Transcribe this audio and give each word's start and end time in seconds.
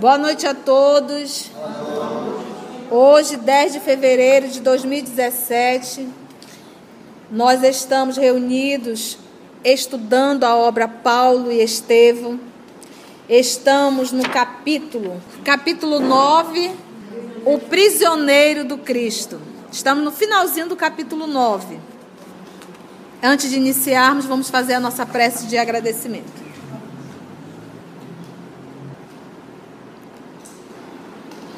Boa 0.00 0.18
noite 0.18 0.46
a 0.46 0.54
todos. 0.54 1.50
Hoje, 2.90 3.36
10 3.36 3.74
de 3.74 3.80
fevereiro 3.80 4.48
de 4.48 4.60
2017, 4.60 6.08
nós 7.30 7.62
estamos 7.62 8.16
reunidos 8.16 9.18
estudando 9.62 10.44
a 10.44 10.56
obra 10.56 10.88
Paulo 10.88 11.52
e 11.52 11.62
Estevão. 11.62 12.40
Estamos 13.28 14.10
no 14.10 14.28
capítulo, 14.28 15.22
capítulo 15.44 16.00
9, 16.00 16.72
O 17.44 17.58
prisioneiro 17.58 18.64
do 18.64 18.78
Cristo. 18.78 19.40
Estamos 19.70 20.02
no 20.02 20.10
finalzinho 20.10 20.68
do 20.68 20.76
capítulo 20.76 21.26
9. 21.26 21.78
Antes 23.22 23.48
de 23.48 23.56
iniciarmos, 23.56 24.26
vamos 24.26 24.50
fazer 24.50 24.74
a 24.74 24.80
nossa 24.80 25.06
prece 25.06 25.46
de 25.46 25.56
agradecimento. 25.56 26.53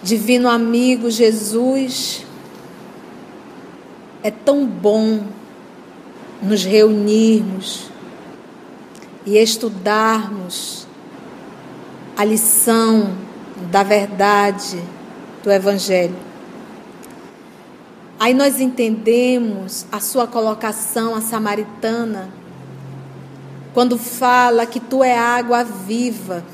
Divino 0.06 0.48
amigo 0.48 1.10
Jesus, 1.10 2.24
é 4.22 4.30
tão 4.30 4.64
bom 4.64 5.24
nos 6.40 6.62
reunirmos 6.62 7.90
e 9.26 9.36
estudarmos 9.36 10.86
a 12.16 12.24
lição 12.24 13.16
da 13.72 13.82
verdade 13.82 14.80
do 15.42 15.50
Evangelho. 15.50 16.14
Aí 18.20 18.32
nós 18.32 18.60
entendemos 18.60 19.86
a 19.90 19.98
sua 19.98 20.28
colocação 20.28 21.16
a 21.16 21.20
samaritana, 21.20 22.28
quando 23.74 23.98
fala 23.98 24.66
que 24.66 24.78
tu 24.78 25.02
é 25.02 25.18
água 25.18 25.64
viva 25.64 26.44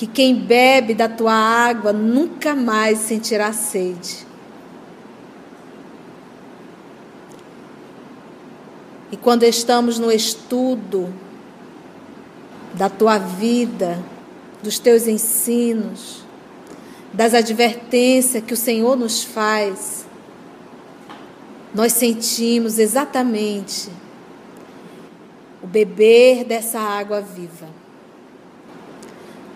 que 0.00 0.06
quem 0.06 0.34
bebe 0.34 0.94
da 0.94 1.10
tua 1.10 1.34
água 1.34 1.92
nunca 1.92 2.54
mais 2.54 3.00
sentirá 3.00 3.52
sede. 3.52 4.26
E 9.12 9.16
quando 9.18 9.42
estamos 9.42 9.98
no 9.98 10.10
estudo 10.10 11.12
da 12.72 12.88
tua 12.88 13.18
vida, 13.18 14.02
dos 14.62 14.78
teus 14.78 15.06
ensinos, 15.06 16.24
das 17.12 17.34
advertências 17.34 18.42
que 18.42 18.54
o 18.54 18.56
Senhor 18.56 18.96
nos 18.96 19.22
faz, 19.22 20.06
nós 21.74 21.92
sentimos 21.92 22.78
exatamente 22.78 23.90
o 25.62 25.66
beber 25.66 26.42
dessa 26.44 26.80
água 26.80 27.20
viva. 27.20 27.79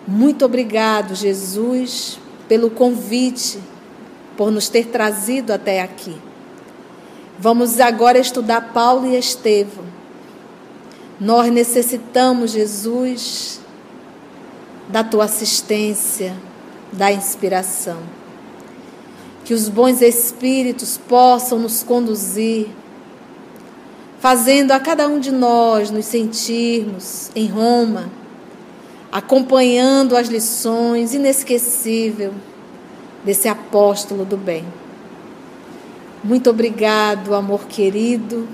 Muito 0.07 0.45
obrigado, 0.45 1.15
Jesus, 1.15 2.19
pelo 2.47 2.69
convite, 2.69 3.59
por 4.37 4.51
nos 4.51 4.69
ter 4.69 4.85
trazido 4.87 5.51
até 5.51 5.81
aqui. 5.81 6.15
Vamos 7.39 7.79
agora 7.79 8.19
estudar 8.19 8.71
Paulo 8.71 9.07
e 9.07 9.17
Estevão. 9.17 9.83
Nós 11.19 11.51
necessitamos, 11.51 12.51
Jesus, 12.51 13.59
da 14.89 15.03
tua 15.03 15.23
assistência, 15.23 16.35
da 16.93 17.11
inspiração. 17.11 17.97
Que 19.43 19.55
os 19.55 19.67
bons 19.69 20.01
espíritos 20.03 20.99
possam 20.99 21.57
nos 21.57 21.81
conduzir, 21.81 22.67
fazendo 24.19 24.71
a 24.71 24.79
cada 24.79 25.07
um 25.07 25.19
de 25.19 25.31
nós 25.31 25.89
nos 25.89 26.05
sentirmos 26.05 27.31
em 27.35 27.47
Roma 27.47 28.24
acompanhando 29.15 30.17
as 30.17 30.27
lições 30.27 31.13
inesquecível 31.13 32.33
desse 33.23 33.47
apóstolo 33.47 34.25
do 34.25 34.35
bem. 34.35 34.65
Muito 36.21 36.49
obrigado, 36.49 37.33
amor 37.33 37.65
querido, 37.65 38.45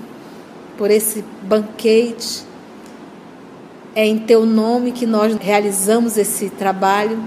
por 0.78 0.88
esse 0.88 1.24
banquete. 1.42 2.44
É 3.92 4.06
em 4.06 4.20
teu 4.20 4.46
nome 4.46 4.92
que 4.92 5.04
nós 5.04 5.34
realizamos 5.34 6.16
esse 6.16 6.48
trabalho 6.48 7.20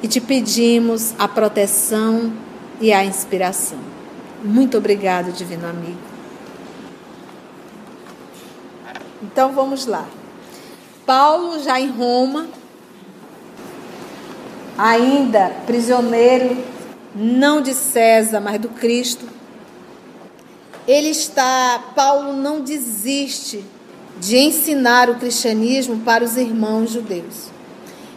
e 0.00 0.06
te 0.06 0.20
pedimos 0.20 1.16
a 1.18 1.26
proteção 1.26 2.32
e 2.80 2.92
a 2.92 3.04
inspiração. 3.04 3.80
Muito 4.40 4.78
obrigado, 4.78 5.32
divino 5.32 5.66
amigo. 5.66 5.98
Então 9.20 9.52
vamos 9.52 9.84
lá. 9.84 10.06
Paulo, 11.10 11.60
já 11.60 11.80
em 11.80 11.88
Roma, 11.88 12.46
ainda 14.78 15.50
prisioneiro, 15.66 16.56
não 17.16 17.60
de 17.60 17.74
César, 17.74 18.38
mas 18.38 18.60
do 18.60 18.68
Cristo. 18.68 19.26
Ele 20.86 21.08
está, 21.08 21.82
Paulo 21.96 22.32
não 22.32 22.60
desiste 22.60 23.64
de 24.20 24.38
ensinar 24.38 25.10
o 25.10 25.16
cristianismo 25.16 25.98
para 26.04 26.22
os 26.22 26.36
irmãos 26.36 26.92
judeus. 26.92 27.48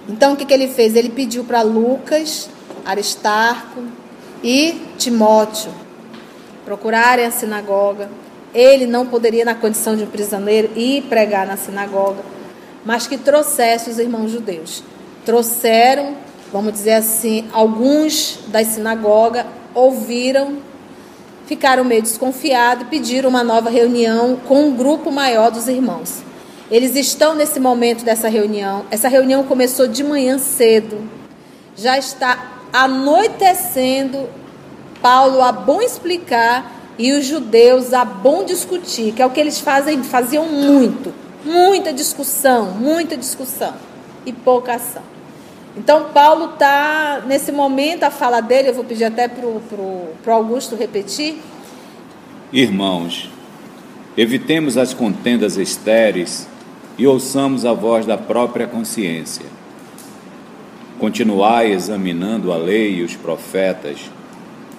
Então 0.08 0.34
o 0.34 0.36
que, 0.36 0.46
que 0.46 0.54
ele 0.54 0.68
fez? 0.68 0.96
Ele 0.96 1.10
pediu 1.10 1.44
para 1.44 1.64
Lucas, 1.64 2.48
Aristarco 2.86 3.86
e 4.44 4.80
Timóteo 5.00 5.74
procurarem 6.64 7.26
a 7.26 7.32
sinagoga. 7.32 8.08
Ele 8.54 8.86
não 8.86 9.08
poderia, 9.08 9.44
na 9.44 9.56
condição 9.56 9.96
de 9.96 10.04
um 10.04 10.08
prisioneiro, 10.08 10.70
ir 10.78 11.02
pregar 11.06 11.48
na 11.48 11.58
sinagoga 11.58 12.43
mas 12.86 13.08
que 13.08 13.18
trouxesse 13.18 13.90
os 13.90 14.00
irmãos 14.00 14.32
judeus. 14.32 14.84
Trouxeram, 15.26 16.16
vamos 16.52 16.74
dizer 16.74 16.94
assim, 16.94 17.46
alguns 17.54 18.40
das 18.48 18.68
sinagogas 18.68 19.46
ouviram, 19.74 20.58
ficaram 21.46 21.84
meio 21.84 22.02
desconfiados 22.02 22.86
e 22.86 22.90
pediram 22.90 23.30
uma 23.30 23.44
nova 23.44 23.70
reunião 23.70 24.38
com 24.48 24.68
um 24.68 24.76
grupo 24.76 25.12
maior 25.12 25.52
dos 25.52 25.68
irmãos. 25.68 26.22
Eles 26.70 26.96
estão 26.96 27.36
nesse 27.36 27.60
momento 27.60 28.04
dessa 28.04 28.28
reunião. 28.28 28.86
Essa 28.90 29.08
reunião 29.08 29.44
começou 29.44 29.88
de 29.88 30.04
manhã 30.04 30.38
cedo. 30.38 30.98
Já 31.76 31.98
está 31.98 32.62
anoitecendo. 32.72 34.30
Paulo 35.02 35.42
a 35.42 35.52
bom 35.52 35.82
explicar 35.82 36.72
e 36.98 37.12
os 37.12 37.26
judeus 37.26 37.94
a 37.94 38.06
bom 38.06 38.46
discutir, 38.46 39.12
que 39.12 39.22
é 39.22 39.26
o 39.26 39.30
que 39.30 39.40
eles 39.40 39.60
fazem, 39.60 40.02
faziam 40.02 40.46
muito 40.46 41.23
Muita 41.46 41.92
discussão, 41.92 42.72
muita 42.72 43.18
discussão 43.18 43.74
e 44.26 44.32
pouca 44.32 44.76
ação. 44.76 45.04
Então, 45.76 46.10
Paulo 46.14 46.54
está, 46.54 47.24
nesse 47.26 47.52
momento, 47.52 48.04
a 48.04 48.12
fala 48.12 48.40
dele, 48.42 48.70
eu 48.70 48.74
vou 48.74 48.84
pedir 48.84 49.06
até 49.06 49.28
para 49.28 49.46
o 49.46 50.16
Augusto 50.28 50.76
repetir. 50.76 51.38
Irmãos, 52.52 53.30
evitemos 54.16 54.78
as 54.78 54.94
contendas 54.94 55.58
estéreis 55.58 56.48
e 56.98 57.08
ouçamos 57.08 57.66
a 57.66 57.74
voz 57.74 58.06
da 58.06 58.18
própria 58.18 58.68
consciência. 58.68 59.46
Continuai 61.00 61.72
examinando 61.72 62.54
a 62.54 62.58
lei 62.58 63.00
e 63.00 63.04
os 63.04 63.16
profetas, 63.16 63.98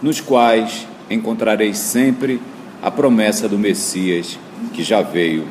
nos 0.01 0.21
quais 0.21 0.87
encontrareis 1.11 1.77
sempre 1.77 2.41
a 2.81 2.91
promessa 2.91 3.49
do 3.49 3.59
Messias 3.59 4.39
que 4.73 4.83
já 4.83 5.03
veio 5.03 5.47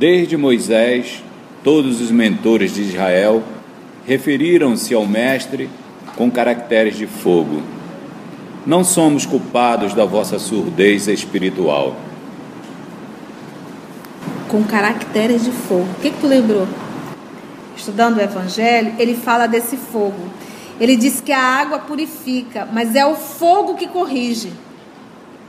Desde 0.00 0.34
Moisés, 0.34 1.22
todos 1.62 2.00
os 2.00 2.10
mentores 2.10 2.72
de 2.72 2.80
Israel 2.80 3.42
referiram-se 4.06 4.94
ao 4.94 5.04
Mestre 5.04 5.68
com 6.16 6.30
caracteres 6.30 6.96
de 6.96 7.06
fogo. 7.06 7.62
Não 8.66 8.82
somos 8.82 9.26
culpados 9.26 9.92
da 9.92 10.06
vossa 10.06 10.38
surdez 10.38 11.06
espiritual. 11.06 11.94
Com 14.48 14.64
caracteres 14.64 15.44
de 15.44 15.50
fogo. 15.50 15.88
O 15.98 16.00
que, 16.00 16.10
que 16.10 16.18
tu 16.18 16.26
lembrou? 16.26 16.66
Estudando 17.76 18.16
o 18.16 18.22
Evangelho, 18.22 18.94
ele 18.98 19.14
fala 19.14 19.46
desse 19.46 19.76
fogo. 19.76 20.30
Ele 20.80 20.96
diz 20.96 21.20
que 21.20 21.30
a 21.30 21.42
água 21.42 21.78
purifica, 21.78 22.66
mas 22.72 22.96
é 22.96 23.04
o 23.04 23.14
fogo 23.14 23.74
que 23.74 23.86
corrige. 23.86 24.50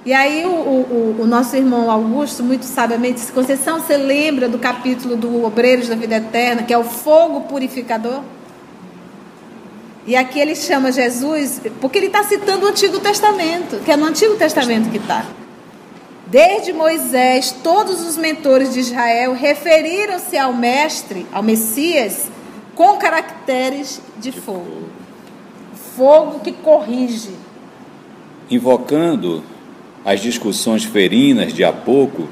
E 0.04 0.14
aí 0.14 0.46
o, 0.46 0.50
o, 0.50 1.18
o, 1.20 1.28
nosso 1.28 1.56
irmão 1.56 1.92
Augusto, 1.92 2.44
muito 2.44 2.66
sabiamente, 2.66 3.16
disse, 3.16 3.32
Conceição, 3.32 3.80
você 3.80 3.98
lembra 3.98 4.50
do 4.50 4.58
capítulo 4.58 5.16
do 5.16 5.46
Obreiros 5.46 5.88
da 5.88 5.96
Vida 5.96 6.16
Eterna, 6.16 6.64
que 6.64 6.74
é 6.74 6.78
o 6.78 6.84
fogo 6.84 7.42
purificador? 7.42 8.22
E 10.08 10.16
aqui 10.16 10.40
ele 10.40 10.56
chama 10.56 10.92
Jesus, 10.92 11.62
porque 11.80 12.00
ele 12.00 12.08
está 12.08 12.24
citando 12.24 12.66
o 12.66 12.70
Antigo 12.70 13.00
Testamento, 13.00 13.78
que 13.86 13.92
é 13.92 13.96
no 13.98 14.06
Antigo 14.06 14.36
Testamento 14.36 14.90
que 14.90 14.98
está. 14.98 15.24
Desde 16.26 16.74
Moisés, 16.74 17.56
todos 17.62 18.04
os 18.08 18.18
mentores 18.18 18.74
de 18.74 18.80
Israel 18.80 19.34
referiram-se 19.34 20.36
ao 20.36 20.52
Mestre, 20.52 21.28
ao 21.32 21.44
Messias, 21.44 22.32
com 22.74 22.98
caracteres 22.98 24.02
de 24.18 24.32
fogo. 24.32 24.90
Fogo 25.96 26.40
que 26.40 26.52
corrige. 26.52 27.36
Invocando 28.50 29.44
as 30.04 30.20
discussões 30.20 30.84
ferinas 30.84 31.54
de 31.54 31.64
há 31.64 31.72
pouco, 31.72 32.28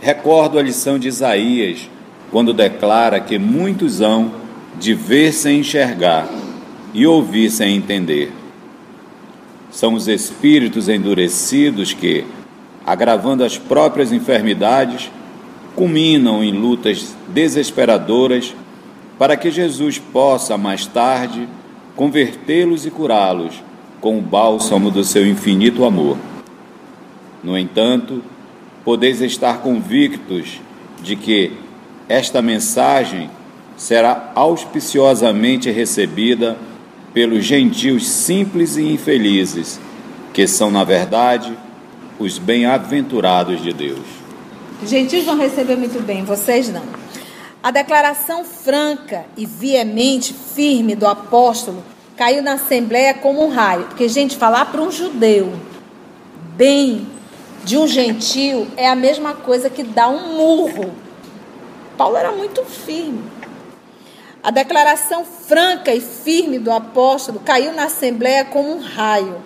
recordo 0.00 0.58
a 0.58 0.62
lição 0.62 0.98
de 0.98 1.08
Isaías, 1.08 1.88
quando 2.30 2.52
declara 2.52 3.20
que 3.20 3.38
muitos 3.38 4.00
hão 4.00 4.32
de 4.78 4.94
ver 4.94 5.32
sem 5.32 5.60
enxergar 5.60 6.28
e 6.92 7.06
ouvir 7.06 7.50
sem 7.50 7.76
entender. 7.76 8.32
São 9.70 9.94
os 9.94 10.06
espíritos 10.06 10.88
endurecidos 10.88 11.92
que, 11.92 12.24
agravando 12.86 13.44
as 13.44 13.58
próprias 13.58 14.12
enfermidades, 14.12 15.10
culminam 15.74 16.44
em 16.44 16.52
lutas 16.52 17.16
desesperadoras 17.28 18.54
para 19.18 19.36
que 19.36 19.50
Jesus 19.50 19.98
possa, 19.98 20.56
mais 20.56 20.86
tarde, 20.86 21.48
convertê-los 21.96 22.86
e 22.86 22.90
curá-los 22.90 23.62
com 24.00 24.18
o 24.18 24.22
bálsamo 24.22 24.90
do 24.90 25.02
seu 25.02 25.26
infinito 25.26 25.84
amor. 25.84 26.16
No 27.44 27.58
entanto, 27.58 28.24
podeis 28.82 29.20
estar 29.20 29.58
convictos 29.58 30.60
de 31.02 31.14
que 31.14 31.52
esta 32.08 32.40
mensagem 32.40 33.30
será 33.76 34.32
auspiciosamente 34.34 35.70
recebida 35.70 36.56
pelos 37.12 37.44
gentios 37.44 38.08
simples 38.08 38.76
e 38.76 38.90
infelizes, 38.90 39.78
que 40.32 40.46
são, 40.46 40.70
na 40.70 40.84
verdade, 40.84 41.56
os 42.18 42.38
bem-aventurados 42.38 43.62
de 43.62 43.74
Deus. 43.74 44.06
Gentios 44.86 45.24
vão 45.24 45.36
receber 45.36 45.76
muito 45.76 46.02
bem, 46.02 46.24
vocês 46.24 46.72
não. 46.72 46.82
A 47.62 47.70
declaração 47.70 48.42
franca 48.44 49.26
e 49.36 49.44
veemente, 49.44 50.32
firme 50.32 50.94
do 50.94 51.06
apóstolo 51.06 51.84
caiu 52.16 52.42
na 52.42 52.54
assembleia 52.54 53.14
como 53.14 53.44
um 53.44 53.50
raio. 53.50 53.84
Porque, 53.84 54.08
gente, 54.08 54.36
falar 54.36 54.66
para 54.66 54.80
um 54.80 54.90
judeu 54.90 55.52
bem 56.56 57.13
de 57.64 57.78
um 57.78 57.86
gentio 57.86 58.68
é 58.76 58.88
a 58.88 58.94
mesma 58.94 59.34
coisa 59.34 59.70
que 59.70 59.82
dar 59.82 60.08
um 60.08 60.36
murro. 60.36 60.92
Paulo 61.96 62.16
era 62.16 62.30
muito 62.32 62.62
firme. 62.64 63.24
A 64.42 64.50
declaração 64.50 65.24
franca 65.24 65.94
e 65.94 66.00
firme 66.00 66.58
do 66.58 66.70
apóstolo 66.70 67.40
caiu 67.40 67.72
na 67.72 67.84
assembleia 67.84 68.44
como 68.44 68.76
um 68.76 68.80
raio, 68.80 69.42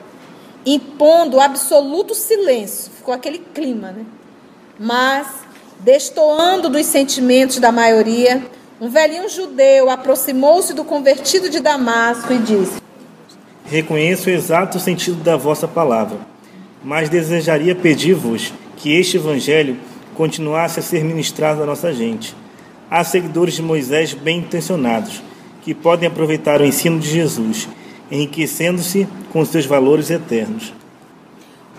impondo 0.66 1.38
absoluto 1.38 2.16
silêncio. 2.16 2.90
Ficou 2.96 3.14
aquele 3.14 3.38
clima, 3.38 3.92
né? 3.92 4.04
Mas, 4.78 5.28
destoando 5.78 6.68
dos 6.68 6.84
sentimentos 6.86 7.58
da 7.58 7.70
maioria, 7.70 8.42
um 8.80 8.88
velhinho 8.88 9.28
judeu 9.28 9.88
aproximou-se 9.88 10.74
do 10.74 10.84
convertido 10.84 11.48
de 11.48 11.60
Damasco 11.60 12.32
e 12.32 12.38
disse: 12.38 12.82
Reconheço 13.64 14.28
o 14.28 14.32
exato 14.32 14.80
sentido 14.80 15.22
da 15.22 15.36
vossa 15.36 15.68
palavra, 15.68 16.18
mas 16.82 17.08
desejaria 17.08 17.74
pedir-vos 17.74 18.52
que 18.76 18.94
este 18.94 19.16
evangelho 19.16 19.76
continuasse 20.14 20.80
a 20.80 20.82
ser 20.82 21.04
ministrado 21.04 21.62
à 21.62 21.66
nossa 21.66 21.92
gente. 21.92 22.34
Há 22.90 23.04
seguidores 23.04 23.54
de 23.54 23.62
Moisés 23.62 24.14
bem 24.14 24.38
intencionados, 24.38 25.22
que 25.62 25.74
podem 25.74 26.08
aproveitar 26.08 26.60
o 26.60 26.64
ensino 26.64 26.98
de 26.98 27.08
Jesus, 27.08 27.68
enriquecendo-se 28.10 29.06
com 29.30 29.44
seus 29.44 29.66
valores 29.66 30.10
eternos. 30.10 30.72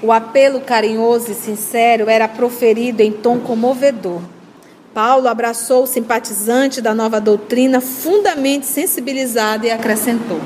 O 0.01 0.11
apelo 0.11 0.61
carinhoso 0.61 1.31
e 1.31 1.35
sincero 1.35 2.09
era 2.09 2.27
proferido 2.27 3.01
em 3.01 3.11
tom 3.11 3.39
comovedor. 3.39 4.21
Paulo 4.93 5.27
abraçou 5.27 5.83
o 5.83 5.87
simpatizante 5.87 6.81
da 6.81 6.93
nova 6.93 7.19
doutrina, 7.19 7.81
fundamente 7.81 8.65
sensibilizado, 8.65 9.65
e 9.65 9.71
acrescentou: 9.71 10.39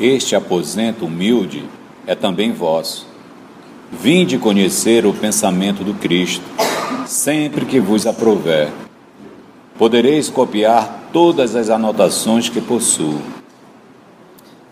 Este 0.00 0.34
aposento 0.34 1.04
humilde 1.04 1.64
é 2.06 2.14
também 2.14 2.52
vosso. 2.52 3.06
Vinde 3.90 4.38
conhecer 4.38 5.06
o 5.06 5.12
pensamento 5.12 5.82
do 5.82 5.94
Cristo, 5.94 6.44
sempre 7.06 7.64
que 7.64 7.80
vos 7.80 8.06
aprover. 8.06 8.68
Podereis 9.78 10.28
copiar 10.28 11.08
todas 11.12 11.54
as 11.54 11.70
anotações 11.70 12.48
que 12.48 12.60
possuo. 12.60 13.20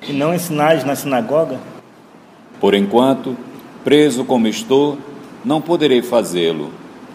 E 0.07 0.13
não 0.13 0.35
ensinais 0.35 0.85
na 0.85 0.95
sinagoga? 0.95 1.59
Por 2.61 2.75
enquanto, 2.75 3.37
Preso 3.87 4.25
como 4.25 4.49
estou, 4.49 4.99
não 5.45 5.63
poderei 5.63 6.03
fazê-lo, 6.03 6.73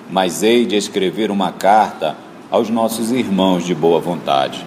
mas 0.09 0.41
hei 0.41 0.65
de 0.65 0.77
escrever 0.77 1.29
uma 1.29 1.51
carta 1.51 2.15
aos 2.49 2.69
nossos 2.69 3.11
irmãos 3.11 3.65
de 3.65 3.75
boa 3.75 3.99
vontade. 3.99 4.65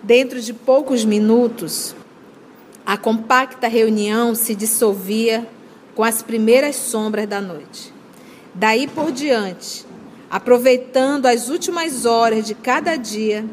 Dentro 0.00 0.40
de 0.40 0.54
poucos 0.54 1.04
minutos, 1.04 1.96
a 2.86 2.96
compacta 2.96 3.66
reunião 3.66 4.32
se 4.36 4.54
dissolvia 4.54 5.44
com 5.96 6.04
as 6.04 6.22
primeiras 6.22 6.76
sombras 6.76 7.26
da 7.26 7.40
noite. 7.40 7.92
Daí 8.54 8.86
por 8.86 9.10
diante, 9.10 9.86
aproveitando 10.30 11.24
as 11.24 11.48
últimas 11.48 12.04
horas 12.04 12.44
de 12.44 12.54
cada 12.54 12.96
dia, 12.96 13.44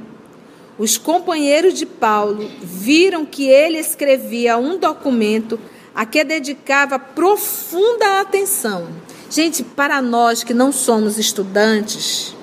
os 0.78 0.98
companheiros 0.98 1.74
de 1.74 1.86
Paulo 1.86 2.52
viram 2.62 3.26
que 3.26 3.48
ele 3.48 3.78
escrevia 3.78 4.58
um 4.58 4.78
documento 4.78 5.58
a 5.96 6.06
que 6.06 6.22
dedicava 6.24 7.00
profunda 7.00 8.20
atenção. 8.20 8.90
Gente, 9.30 9.64
para 9.64 10.02
nós 10.02 10.44
que 10.44 10.54
não 10.54 10.72
somos 10.72 11.18
estudantes, 11.18 12.36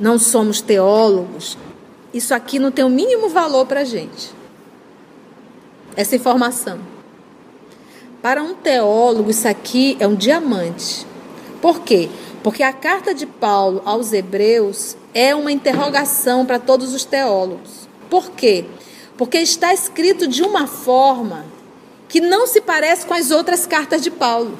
não 0.00 0.18
somos 0.18 0.60
teólogos, 0.60 1.56
isso 2.12 2.34
aqui 2.34 2.58
não 2.58 2.72
tem 2.72 2.84
o 2.84 2.88
mínimo 2.88 3.28
valor 3.28 3.66
para 3.66 3.80
a 3.80 3.84
gente. 3.84 4.32
Essa 5.94 6.16
informação. 6.16 6.89
Para 8.22 8.42
um 8.42 8.54
teólogo, 8.54 9.30
isso 9.30 9.48
aqui 9.48 9.96
é 9.98 10.06
um 10.06 10.14
diamante. 10.14 11.06
Por 11.62 11.80
quê? 11.80 12.10
Porque 12.42 12.62
a 12.62 12.72
carta 12.72 13.14
de 13.14 13.24
Paulo 13.24 13.80
aos 13.84 14.12
Hebreus 14.12 14.94
é 15.14 15.34
uma 15.34 15.50
interrogação 15.50 16.44
para 16.44 16.58
todos 16.58 16.92
os 16.92 17.04
teólogos. 17.04 17.88
Por 18.10 18.30
quê? 18.32 18.66
Porque 19.16 19.38
está 19.38 19.72
escrito 19.72 20.26
de 20.26 20.42
uma 20.42 20.66
forma 20.66 21.46
que 22.08 22.20
não 22.20 22.46
se 22.46 22.60
parece 22.60 23.06
com 23.06 23.14
as 23.14 23.30
outras 23.30 23.66
cartas 23.66 24.02
de 24.02 24.10
Paulo. 24.10 24.58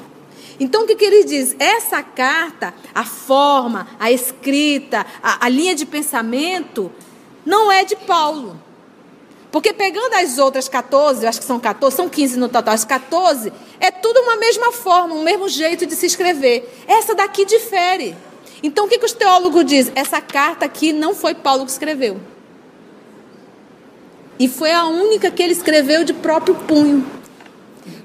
Então, 0.59 0.83
o 0.83 0.87
que, 0.87 0.95
que 0.95 1.05
ele 1.05 1.23
diz? 1.23 1.55
Essa 1.59 2.01
carta, 2.01 2.73
a 2.95 3.03
forma, 3.03 3.87
a 3.99 4.11
escrita, 4.11 5.05
a, 5.21 5.45
a 5.45 5.49
linha 5.49 5.75
de 5.75 5.85
pensamento, 5.85 6.91
não 7.45 7.71
é 7.71 7.83
de 7.83 7.95
Paulo. 7.95 8.59
Porque 9.51 9.73
pegando 9.73 10.13
as 10.15 10.37
outras 10.37 10.69
14, 10.69 11.23
eu 11.23 11.29
acho 11.29 11.39
que 11.39 11.45
são 11.45 11.59
14, 11.59 11.95
são 11.95 12.07
15 12.07 12.39
no 12.39 12.47
total, 12.47 12.73
as 12.73 12.85
14, 12.85 13.51
é 13.79 13.91
tudo 13.91 14.21
uma 14.21 14.37
mesma 14.37 14.71
forma, 14.71 15.13
um 15.13 15.23
mesmo 15.23 15.49
jeito 15.49 15.85
de 15.85 15.93
se 15.93 16.05
escrever. 16.05 16.83
Essa 16.87 17.13
daqui 17.13 17.43
difere. 17.43 18.15
Então 18.63 18.85
o 18.85 18.87
que, 18.87 18.97
que 18.97 19.05
os 19.05 19.11
teólogos 19.11 19.65
dizem? 19.65 19.91
Essa 19.95 20.21
carta 20.21 20.65
aqui 20.65 20.93
não 20.93 21.13
foi 21.13 21.35
Paulo 21.35 21.65
que 21.65 21.71
escreveu. 21.71 22.19
E 24.39 24.47
foi 24.47 24.71
a 24.71 24.85
única 24.85 25.29
que 25.29 25.43
ele 25.43 25.53
escreveu 25.53 26.03
de 26.03 26.13
próprio 26.13 26.55
punho. 26.55 27.05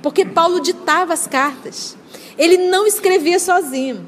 Porque 0.03 0.25
Paulo 0.25 0.61
ditava 0.61 1.13
as 1.13 1.27
cartas. 1.27 1.97
Ele 2.37 2.57
não 2.69 2.87
escrevia 2.87 3.39
sozinho. 3.39 4.07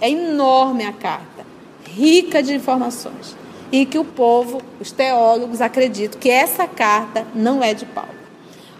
É 0.00 0.10
enorme 0.10 0.84
a 0.84 0.92
carta, 0.92 1.44
rica 1.84 2.42
de 2.42 2.54
informações. 2.54 3.36
E 3.70 3.84
que 3.84 3.98
o 3.98 4.04
povo, 4.04 4.62
os 4.80 4.90
teólogos, 4.90 5.60
acreditam 5.60 6.18
que 6.18 6.30
essa 6.30 6.66
carta 6.66 7.26
não 7.34 7.62
é 7.62 7.74
de 7.74 7.84
Paulo. 7.84 8.18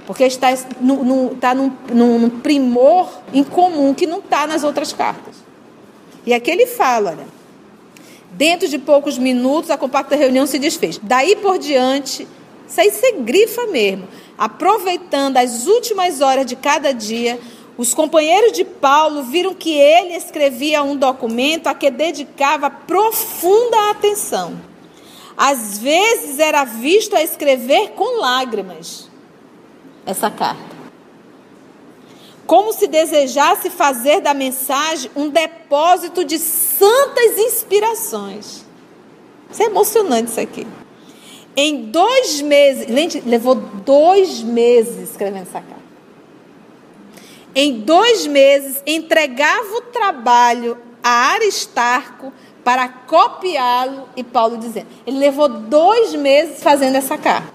Porque 0.06 0.24
está, 0.24 0.48
no, 0.80 1.04
no, 1.04 1.32
está 1.32 1.54
num, 1.54 1.70
num 1.92 2.30
primor 2.30 3.10
em 3.32 3.44
comum 3.44 3.92
que 3.92 4.06
não 4.06 4.20
está 4.20 4.46
nas 4.46 4.64
outras 4.64 4.92
cartas. 4.92 5.36
E 6.24 6.32
aqui 6.32 6.50
ele 6.50 6.66
fala, 6.66 7.12
né? 7.12 7.24
Dentro 8.32 8.68
de 8.68 8.78
poucos 8.78 9.18
minutos, 9.18 9.70
a 9.70 9.76
compacta 9.76 10.16
reunião 10.16 10.46
se 10.46 10.58
desfez. 10.58 10.98
Daí 11.02 11.36
por 11.36 11.58
diante, 11.58 12.26
isso 12.66 12.80
aí 12.80 12.90
você 12.90 13.12
grifa 13.12 13.66
mesmo 13.66 14.06
aproveitando 14.38 15.36
as 15.36 15.66
últimas 15.66 16.20
horas 16.20 16.46
de 16.46 16.54
cada 16.54 16.94
dia, 16.94 17.40
os 17.76 17.92
companheiros 17.92 18.52
de 18.52 18.64
Paulo 18.64 19.24
viram 19.24 19.52
que 19.52 19.72
ele 19.74 20.14
escrevia 20.14 20.82
um 20.82 20.96
documento 20.96 21.66
a 21.66 21.74
que 21.74 21.90
dedicava 21.90 22.70
profunda 22.70 23.90
atenção. 23.90 24.67
Às 25.38 25.78
vezes 25.78 26.40
era 26.40 26.64
visto 26.64 27.14
a 27.14 27.22
escrever 27.22 27.90
com 27.90 28.20
lágrimas 28.20 29.08
essa 30.04 30.28
carta. 30.28 30.76
Como 32.44 32.72
se 32.72 32.88
desejasse 32.88 33.70
fazer 33.70 34.20
da 34.20 34.34
mensagem 34.34 35.08
um 35.14 35.28
depósito 35.28 36.24
de 36.24 36.40
santas 36.40 37.38
inspirações. 37.38 38.64
Isso 39.48 39.62
é 39.62 39.66
emocionante 39.66 40.30
isso 40.30 40.40
aqui. 40.40 40.66
Em 41.54 41.84
dois 41.84 42.40
meses, 42.40 42.88
gente, 42.88 43.20
levou 43.20 43.54
dois 43.54 44.42
meses 44.42 45.10
escrevendo 45.10 45.42
essa 45.42 45.60
carta. 45.60 45.78
Em 47.54 47.80
dois 47.80 48.26
meses, 48.26 48.82
entregava 48.86 49.74
o 49.74 49.82
trabalho 49.82 50.78
a 51.08 51.32
Aristarco 51.32 52.30
para 52.62 52.86
copiá-lo 52.86 54.10
e 54.14 54.22
Paulo 54.22 54.58
dizendo. 54.58 54.88
Ele 55.06 55.18
levou 55.18 55.48
dois 55.48 56.14
meses 56.14 56.62
fazendo 56.62 56.96
essa 56.96 57.16
carta. 57.16 57.54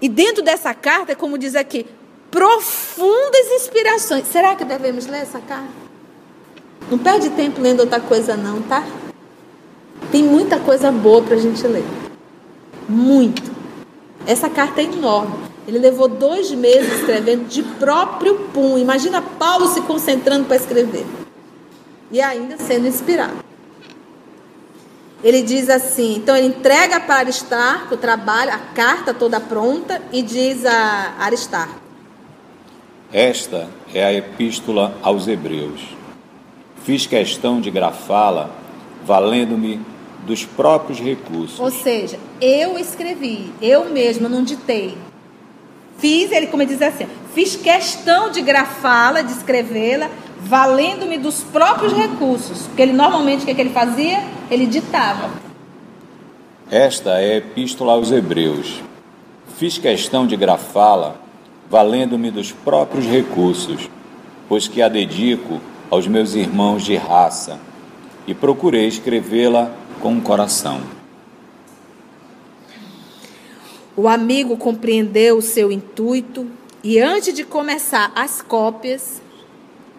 E 0.00 0.08
dentro 0.08 0.42
dessa 0.42 0.74
carta, 0.74 1.12
é 1.12 1.14
como 1.14 1.38
diz 1.38 1.54
aqui, 1.54 1.86
profundas 2.30 3.46
inspirações. 3.52 4.26
Será 4.26 4.54
que 4.54 4.66
devemos 4.66 5.06
ler 5.06 5.22
essa 5.22 5.40
carta? 5.40 5.70
Não 6.90 6.98
perde 6.98 7.30
tempo 7.30 7.58
lendo 7.58 7.80
outra 7.80 8.00
coisa, 8.00 8.36
não, 8.36 8.60
tá? 8.60 8.84
Tem 10.10 10.22
muita 10.22 10.58
coisa 10.58 10.92
boa 10.92 11.22
para 11.22 11.36
a 11.36 11.40
gente 11.40 11.66
ler. 11.66 11.84
Muito. 12.86 13.50
Essa 14.26 14.50
carta 14.50 14.82
é 14.82 14.84
enorme. 14.84 15.36
Ele 15.66 15.78
levou 15.78 16.06
dois 16.06 16.50
meses 16.50 17.00
escrevendo 17.00 17.48
de 17.48 17.62
próprio 17.62 18.34
punho. 18.52 18.76
Imagina 18.76 19.22
Paulo 19.22 19.68
se 19.68 19.80
concentrando 19.82 20.44
para 20.44 20.56
escrever. 20.56 21.21
E 22.12 22.20
ainda 22.20 22.58
sendo 22.58 22.86
inspirado. 22.86 23.42
Ele 25.24 25.42
diz 25.42 25.70
assim: 25.70 26.16
então 26.16 26.36
ele 26.36 26.48
entrega 26.48 27.00
para 27.00 27.16
Aristarco 27.16 27.94
o 27.94 27.98
trabalho, 27.98 28.52
a 28.52 28.58
carta 28.58 29.14
toda 29.14 29.40
pronta, 29.40 30.02
e 30.12 30.20
diz 30.20 30.66
a 30.66 31.14
Aristarco: 31.18 31.80
Esta 33.12 33.68
é 33.94 34.04
a 34.04 34.12
epístola 34.12 34.94
aos 35.02 35.26
Hebreus. 35.26 35.96
Fiz 36.84 37.06
questão 37.06 37.60
de 37.60 37.70
grafá-la, 37.70 38.50
valendo-me 39.04 39.80
dos 40.26 40.44
próprios 40.44 41.00
recursos. 41.00 41.60
Ou 41.60 41.70
seja, 41.70 42.18
eu 42.40 42.76
escrevi, 42.78 43.52
eu 43.62 43.86
mesma 43.90 44.28
não 44.28 44.42
ditei. 44.42 44.98
Fiz, 45.98 46.32
ele 46.32 46.48
como 46.48 46.62
ele 46.62 46.72
diz 46.72 46.82
assim, 46.82 47.06
fiz 47.32 47.54
questão 47.54 48.30
de 48.30 48.40
grafá-la, 48.40 49.22
de 49.22 49.32
escrevê-la, 49.32 50.10
valendo-me 50.44 51.18
dos 51.18 51.42
próprios 51.42 51.92
recursos. 51.92 52.66
Porque 52.66 52.82
ele 52.82 52.92
normalmente 52.92 53.42
o 53.42 53.44
que, 53.44 53.52
é 53.52 53.54
que 53.54 53.60
ele 53.60 53.70
fazia? 53.70 54.22
Ele 54.50 54.66
ditava. 54.66 55.30
Esta 56.70 57.20
é 57.20 57.34
a 57.34 57.36
epístola 57.36 57.92
aos 57.92 58.10
Hebreus. 58.10 58.82
Fiz 59.56 59.78
questão 59.78 60.26
de 60.26 60.36
grafá-la, 60.36 61.16
valendo-me 61.70 62.30
dos 62.30 62.50
próprios 62.50 63.06
recursos, 63.06 63.88
pois 64.48 64.66
que 64.66 64.82
a 64.82 64.88
dedico 64.88 65.60
aos 65.90 66.08
meus 66.08 66.34
irmãos 66.34 66.82
de 66.82 66.96
raça, 66.96 67.60
e 68.26 68.34
procurei 68.34 68.86
escrevê-la 68.86 69.70
com 70.00 70.16
o 70.16 70.20
coração. 70.20 70.80
O 73.94 74.08
amigo 74.08 74.56
compreendeu 74.56 75.36
o 75.36 75.42
seu 75.42 75.70
intuito 75.70 76.46
e, 76.82 76.98
antes 76.98 77.34
de 77.34 77.44
começar 77.44 78.10
as 78.16 78.40
cópias, 78.40 79.21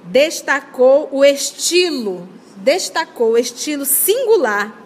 destacou 0.03 1.09
o 1.11 1.23
estilo, 1.23 2.27
destacou 2.57 3.31
o 3.31 3.37
estilo 3.37 3.85
singular 3.85 4.81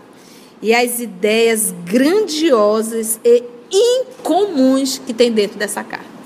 e 0.62 0.74
as 0.74 1.00
ideias 1.00 1.74
grandiosas 1.86 3.20
e 3.24 3.44
incomuns 3.72 4.98
que 5.00 5.14
tem 5.14 5.32
dentro 5.32 5.58
dessa 5.58 5.84
carta. 5.84 6.18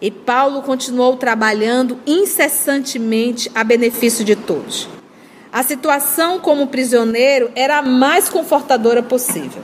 E 0.00 0.10
Paulo 0.10 0.62
continuou 0.62 1.16
trabalhando 1.16 1.98
incessantemente 2.06 3.50
a 3.54 3.62
benefício 3.62 4.24
de 4.24 4.34
todos. 4.34 4.88
A 5.52 5.62
situação 5.62 6.38
como 6.38 6.68
prisioneiro 6.68 7.50
era 7.54 7.78
a 7.78 7.82
mais 7.82 8.28
confortadora 8.28 9.02
possível. 9.02 9.62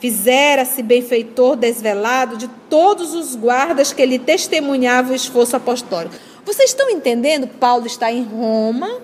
Fizera-se 0.00 0.82
benfeitor 0.82 1.56
desvelado 1.56 2.38
de 2.38 2.48
todos 2.70 3.14
os 3.14 3.36
guardas 3.36 3.92
que 3.92 4.04
lhe 4.06 4.18
testemunhavam 4.18 5.12
o 5.12 5.14
esforço 5.14 5.54
apostólico. 5.56 6.14
Vocês 6.44 6.70
estão 6.70 6.88
entendendo? 6.88 7.46
Paulo 7.46 7.86
está 7.86 8.10
em 8.10 8.22
Roma, 8.22 9.00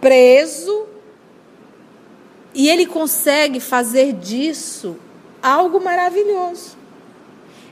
preso, 0.00 0.86
e 2.52 2.68
ele 2.68 2.84
consegue 2.84 3.60
fazer 3.60 4.12
disso 4.12 4.96
algo 5.40 5.80
maravilhoso. 5.80 6.76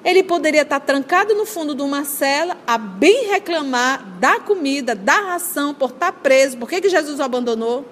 Ele 0.05 0.23
poderia 0.23 0.63
estar 0.63 0.79
trancado 0.79 1.35
no 1.35 1.45
fundo 1.45 1.75
de 1.75 1.83
uma 1.83 2.05
cela, 2.05 2.57
a 2.65 2.79
bem 2.79 3.27
reclamar 3.27 4.05
da 4.21 4.39
comida, 4.39 4.95
da 4.95 5.21
ração, 5.33 5.75
por 5.75 5.91
estar 5.91 6.13
preso. 6.13 6.57
Por 6.59 6.69
que, 6.69 6.81
que 6.81 6.89
Jesus 6.89 7.19
o 7.19 7.23
abandonou? 7.25 7.85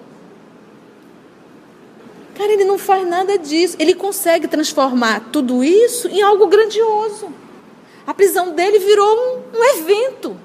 Cara, 2.35 2.51
ele 2.51 2.65
não 2.65 2.77
faz 2.77 3.07
nada 3.07 3.37
disso. 3.37 3.77
Ele 3.79 3.95
consegue 3.95 4.47
transformar 4.47 5.29
tudo 5.31 5.63
isso 5.63 6.07
em 6.09 6.21
algo 6.21 6.47
grandioso. 6.47 7.29
A 8.05 8.13
prisão 8.13 8.51
dele 8.51 8.77
virou 8.77 9.07
um, 9.07 9.57
um 9.57 9.63
evento. 9.77 10.37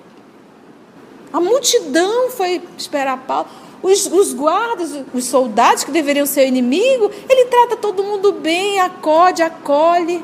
A 1.33 1.41
multidão 1.41 2.31
foi 2.31 2.63
esperar 2.79 3.19
Paulo. 3.19 3.49
Os, 3.83 4.07
os, 4.07 4.33
guardas, 4.33 4.93
os 5.13 5.25
soldados 5.25 5.85
que 5.85 5.91
deveriam 5.91 6.27
ser 6.27 6.43
o 6.43 6.49
inimigo, 6.49 7.11
ele 7.29 7.47
trata 7.47 7.77
todo 7.77 8.05
mundo 8.05 8.33
bem, 8.33 8.79
acode, 8.79 9.43
acolhe. 9.43 10.23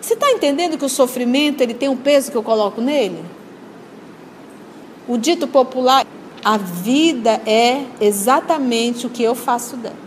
Você 0.00 0.14
está 0.14 0.30
entendendo 0.30 0.78
que 0.78 0.84
o 0.84 0.88
sofrimento 0.88 1.62
ele 1.62 1.74
tem 1.74 1.88
um 1.88 1.96
peso 1.96 2.30
que 2.30 2.36
eu 2.36 2.42
coloco 2.42 2.80
nele? 2.80 3.24
O 5.08 5.18
dito 5.18 5.46
popular, 5.46 6.06
a 6.44 6.56
vida 6.56 7.40
é 7.44 7.84
exatamente 8.00 9.06
o 9.06 9.10
que 9.10 9.22
eu 9.22 9.34
faço 9.34 9.76
dela. 9.76 10.03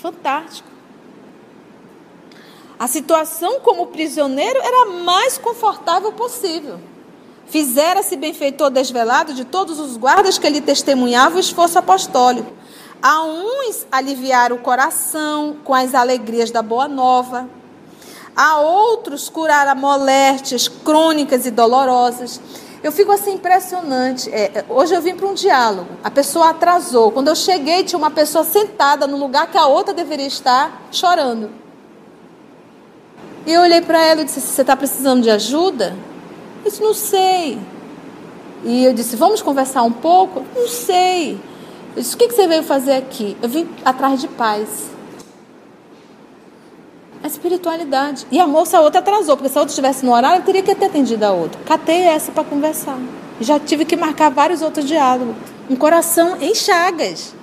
Fantástico. 0.00 0.68
A 2.78 2.86
situação 2.86 3.60
como 3.60 3.88
prisioneiro 3.88 4.58
era 4.58 4.82
a 4.82 4.86
mais 5.02 5.36
confortável 5.36 6.12
possível. 6.12 6.80
Fizera-se 7.46 8.16
benfeitor 8.16 8.70
desvelado 8.70 9.34
de 9.34 9.44
todos 9.44 9.78
os 9.78 9.96
guardas 9.96 10.38
que 10.38 10.48
lhe 10.48 10.60
testemunhavam 10.60 11.36
o 11.36 11.40
esforço 11.40 11.78
apostólico. 11.78 12.50
A 13.02 13.22
uns 13.24 13.86
aliviar 13.90 14.52
o 14.52 14.58
coração 14.58 15.56
com 15.64 15.74
as 15.74 15.94
alegrias 15.94 16.50
da 16.50 16.62
boa 16.62 16.88
nova 16.88 17.48
a 18.36 18.58
outros 18.58 19.28
curar 19.28 19.74
moléstias 19.76 20.68
crônicas 20.68 21.44
e 21.44 21.50
dolorosas. 21.50 22.40
Eu 22.82 22.90
fico 22.90 23.12
assim 23.12 23.34
impressionante. 23.34 24.30
É, 24.30 24.58
é 24.58 24.64
hoje 24.68 24.94
eu 24.94 25.02
vim 25.02 25.14
para 25.14 25.26
um 25.26 25.34
diálogo. 25.34 25.90
A 26.02 26.10
pessoa 26.10 26.50
atrasou. 26.50 27.12
Quando 27.12 27.28
eu 27.28 27.36
cheguei, 27.36 27.84
tinha 27.84 27.98
uma 27.98 28.10
pessoa 28.10 28.42
sentada 28.42 29.06
no 29.06 29.18
lugar 29.18 29.50
que 29.50 29.58
a 29.58 29.66
outra 29.66 29.92
deveria 29.92 30.26
estar, 30.26 30.82
chorando. 30.90 31.50
E 33.46 33.52
eu 33.52 33.60
olhei 33.62 33.80
para 33.82 34.02
ela 34.02 34.22
e 34.22 34.24
disse: 34.24 34.40
Você 34.40 34.62
está 34.62 34.76
precisando 34.76 35.22
de 35.22 35.30
ajuda? 35.30 35.94
Eu 36.64 36.70
disse: 36.70 36.82
Não 36.82 36.94
sei. 36.94 37.58
E 38.64 38.84
eu 38.84 38.94
disse: 38.94 39.14
Vamos 39.16 39.42
conversar 39.42 39.82
um 39.82 39.92
pouco? 39.92 40.42
Não 40.54 40.68
sei. 40.68 41.38
Eu 41.94 42.02
disse: 42.02 42.14
O 42.14 42.18
que 42.18 42.30
você 42.30 42.46
veio 42.46 42.62
fazer 42.62 42.94
aqui? 42.94 43.36
Eu 43.42 43.48
vim 43.48 43.68
atrás 43.84 44.20
de 44.20 44.28
paz. 44.28 44.90
A 47.22 47.26
espiritualidade. 47.26 48.26
E 48.30 48.40
a 48.40 48.46
moça, 48.46 48.78
a 48.78 48.80
outra 48.80 49.00
atrasou, 49.00 49.36
porque 49.36 49.50
se 49.50 49.58
a 49.58 49.60
outra 49.60 49.72
estivesse 49.72 50.04
no 50.04 50.12
horário, 50.12 50.40
eu 50.40 50.44
teria 50.44 50.62
que 50.62 50.74
ter 50.74 50.86
atendido 50.86 51.24
a 51.24 51.32
outra. 51.32 51.60
Catei 51.66 52.02
essa 52.02 52.32
para 52.32 52.44
conversar. 52.44 52.98
Já 53.40 53.58
tive 53.58 53.84
que 53.84 53.96
marcar 53.96 54.30
vários 54.30 54.62
outros 54.62 54.86
diálogos. 54.86 55.34
Um 55.68 55.76
coração 55.76 56.38
em 56.40 56.54
chagas. 56.54 57.34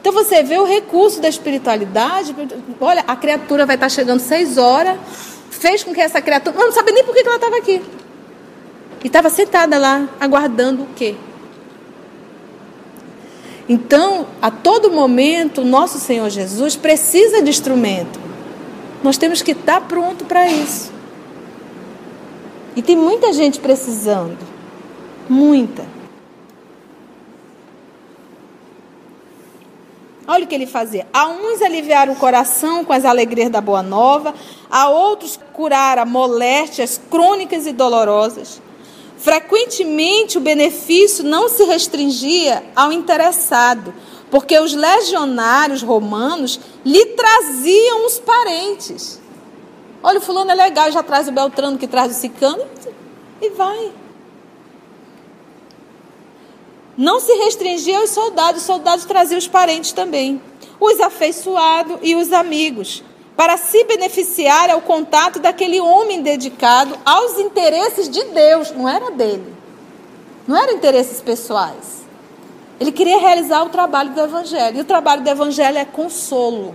Então 0.00 0.12
você 0.12 0.42
vê 0.42 0.58
o 0.58 0.64
recurso 0.64 1.20
da 1.20 1.28
espiritualidade. 1.28 2.34
Olha, 2.80 3.04
a 3.06 3.16
criatura 3.16 3.66
vai 3.66 3.76
estar 3.76 3.88
chegando 3.88 4.20
seis 4.20 4.58
horas. 4.58 4.98
Fez 5.50 5.82
com 5.82 5.92
que 5.92 6.00
essa 6.00 6.20
criatura. 6.20 6.56
Eu 6.56 6.66
não 6.66 6.72
sabia 6.72 6.94
nem 6.94 7.04
por 7.04 7.14
que 7.14 7.20
ela 7.20 7.36
estava 7.36 7.56
aqui. 7.56 7.82
E 9.02 9.06
estava 9.06 9.30
sentada 9.30 9.78
lá, 9.78 10.08
aguardando 10.20 10.82
o 10.82 10.86
quê? 10.94 11.14
Então, 13.68 14.26
a 14.42 14.50
todo 14.50 14.90
momento, 14.90 15.64
nosso 15.64 15.98
Senhor 15.98 16.28
Jesus 16.28 16.76
precisa 16.76 17.40
de 17.42 17.50
instrumento. 17.50 18.29
Nós 19.02 19.16
temos 19.16 19.42
que 19.42 19.52
estar 19.52 19.80
pronto 19.82 20.24
para 20.24 20.48
isso. 20.48 20.92
E 22.76 22.82
tem 22.82 22.96
muita 22.96 23.32
gente 23.32 23.58
precisando. 23.58 24.38
Muita. 25.28 25.84
Olha 30.26 30.44
o 30.44 30.46
que 30.46 30.54
ele 30.54 30.66
fazia. 30.66 31.08
A 31.12 31.26
uns 31.26 31.60
aliviar 31.60 32.08
o 32.08 32.14
coração 32.14 32.84
com 32.84 32.92
as 32.92 33.04
alegrias 33.04 33.50
da 33.50 33.60
boa 33.60 33.82
nova, 33.82 34.32
a 34.70 34.88
outros 34.88 35.38
curar 35.52 35.98
a 35.98 36.04
moléstias 36.04 37.00
crônicas 37.10 37.66
e 37.66 37.72
dolorosas. 37.72 38.62
Frequentemente 39.18 40.38
o 40.38 40.40
benefício 40.40 41.24
não 41.24 41.48
se 41.48 41.64
restringia 41.64 42.62
ao 42.76 42.92
interessado, 42.92 43.92
porque 44.30 44.58
os 44.58 44.72
legionários 44.72 45.82
romanos 45.82 46.60
lhe 46.84 47.06
traziam 47.06 48.06
os 48.06 48.18
parentes. 48.18 49.20
Olha, 50.02 50.18
o 50.18 50.22
fulano 50.22 50.50
é 50.50 50.54
legal, 50.54 50.90
já 50.90 51.02
traz 51.02 51.28
o 51.28 51.32
Beltrano 51.32 51.76
que 51.76 51.86
traz 51.86 52.16
o 52.16 52.20
Cicano 52.20 52.64
e 53.42 53.50
vai. 53.50 53.92
Não 56.96 57.18
se 57.18 57.32
restringia 57.32 57.98
aos 57.98 58.10
soldados, 58.10 58.60
os 58.60 58.66
soldados 58.66 59.04
traziam 59.04 59.38
os 59.38 59.48
parentes 59.48 59.92
também, 59.92 60.40
os 60.78 61.00
afeiçoados 61.00 61.98
e 62.02 62.14
os 62.14 62.32
amigos, 62.32 63.02
para 63.36 63.56
se 63.56 63.84
beneficiar 63.84 64.70
ao 64.70 64.82
contato 64.82 65.38
daquele 65.38 65.80
homem 65.80 66.22
dedicado 66.22 66.98
aos 67.04 67.38
interesses 67.38 68.08
de 68.08 68.22
Deus, 68.24 68.70
não 68.72 68.88
era 68.88 69.10
dele, 69.10 69.54
não 70.46 70.56
eram 70.56 70.74
interesses 70.74 71.20
pessoais. 71.20 72.00
Ele 72.80 72.90
queria 72.90 73.18
realizar 73.18 73.62
o 73.62 73.68
trabalho 73.68 74.14
do 74.14 74.20
Evangelho. 74.20 74.78
E 74.78 74.80
o 74.80 74.84
trabalho 74.86 75.22
do 75.22 75.28
Evangelho 75.28 75.76
é 75.76 75.84
consolo. 75.84 76.74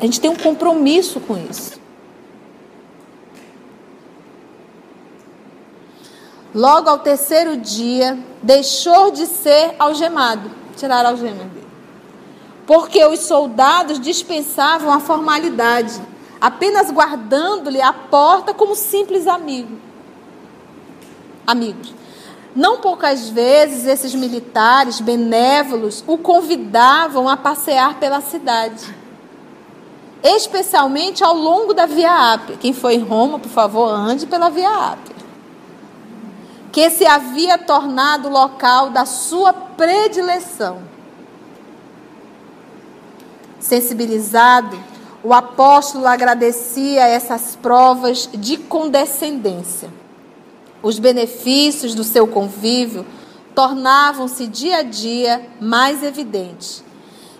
A 0.00 0.04
gente 0.04 0.20
tem 0.20 0.28
um 0.28 0.36
compromisso 0.36 1.20
com 1.20 1.38
isso. 1.38 1.80
Logo 6.52 6.90
ao 6.90 6.98
terceiro 6.98 7.56
dia, 7.56 8.18
deixou 8.42 9.12
de 9.12 9.26
ser 9.26 9.76
algemado. 9.78 10.50
Tiraram 10.76 11.10
a 11.10 11.12
algema 11.12 11.44
dele. 11.44 11.66
Porque 12.66 13.04
os 13.04 13.20
soldados 13.20 14.00
dispensavam 14.00 14.92
a 14.92 14.98
formalidade, 14.98 16.02
apenas 16.40 16.90
guardando-lhe 16.90 17.80
a 17.80 17.92
porta 17.92 18.52
como 18.52 18.74
simples 18.74 19.28
amigo. 19.28 19.78
Amigos. 21.46 21.94
Não 22.56 22.78
poucas 22.78 23.28
vezes 23.28 23.84
esses 23.86 24.14
militares 24.14 24.98
benévolos 25.00 26.02
o 26.06 26.16
convidavam 26.16 27.28
a 27.28 27.36
passear 27.36 28.00
pela 28.00 28.22
cidade, 28.22 28.94
especialmente 30.24 31.22
ao 31.22 31.36
longo 31.36 31.74
da 31.74 31.84
Via 31.84 32.32
Ápia. 32.32 32.56
Quem 32.56 32.72
foi 32.72 32.94
em 32.94 33.02
Roma, 33.02 33.38
por 33.38 33.50
favor, 33.50 33.90
ande 33.90 34.26
pela 34.26 34.48
Via 34.48 34.70
Ápia. 34.70 35.14
Que 36.72 36.88
se 36.88 37.06
havia 37.06 37.58
tornado 37.58 38.30
local 38.30 38.88
da 38.88 39.04
sua 39.04 39.52
predileção. 39.52 40.78
Sensibilizado, 43.60 44.78
o 45.22 45.34
apóstolo 45.34 46.06
agradecia 46.06 47.06
essas 47.06 47.54
provas 47.54 48.30
de 48.32 48.56
condescendência 48.56 49.90
os 50.86 51.00
benefícios 51.00 51.96
do 51.96 52.04
seu 52.04 52.28
convívio 52.28 53.04
tornavam-se 53.56 54.46
dia 54.46 54.76
a 54.76 54.82
dia 54.84 55.44
mais 55.60 56.00
evidentes. 56.04 56.84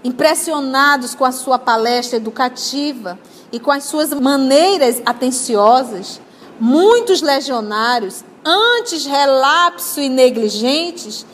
Impressionados 0.03 1.15
com 1.15 1.25
a 1.25 1.31
sua 1.31 1.57
palestra 1.57 2.17
educativa 2.17 3.17
e 3.53 3.61
com 3.61 3.71
as 3.71 3.85
suas 3.85 4.13
maneiras 4.13 5.01
atenciosas, 5.07 6.21
muitos 6.59 7.23
legionários, 7.23 8.25
antes 8.45 9.07
relapso 9.07 10.01
e 10.01 10.09
negligentes, 10.09 11.25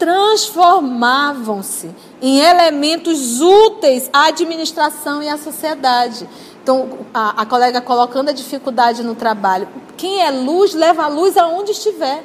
transformavam-se 0.00 1.94
em 2.20 2.40
elementos 2.40 3.40
úteis 3.40 4.10
à 4.12 4.26
administração 4.26 5.22
e 5.22 5.28
à 5.28 5.38
sociedade. 5.38 6.28
Então, 6.62 7.00
a, 7.12 7.42
a, 7.42 7.46
colega 7.46 7.80
colocando 7.80 8.28
a 8.28 8.32
dificuldade 8.32 9.02
no 9.02 9.16
trabalho. 9.16 9.66
Quem 9.96 10.22
é 10.22 10.30
luz, 10.30 10.74
leva 10.74 11.02
a 11.02 11.08
luz 11.08 11.36
aonde 11.36 11.72
estiver. 11.72 12.24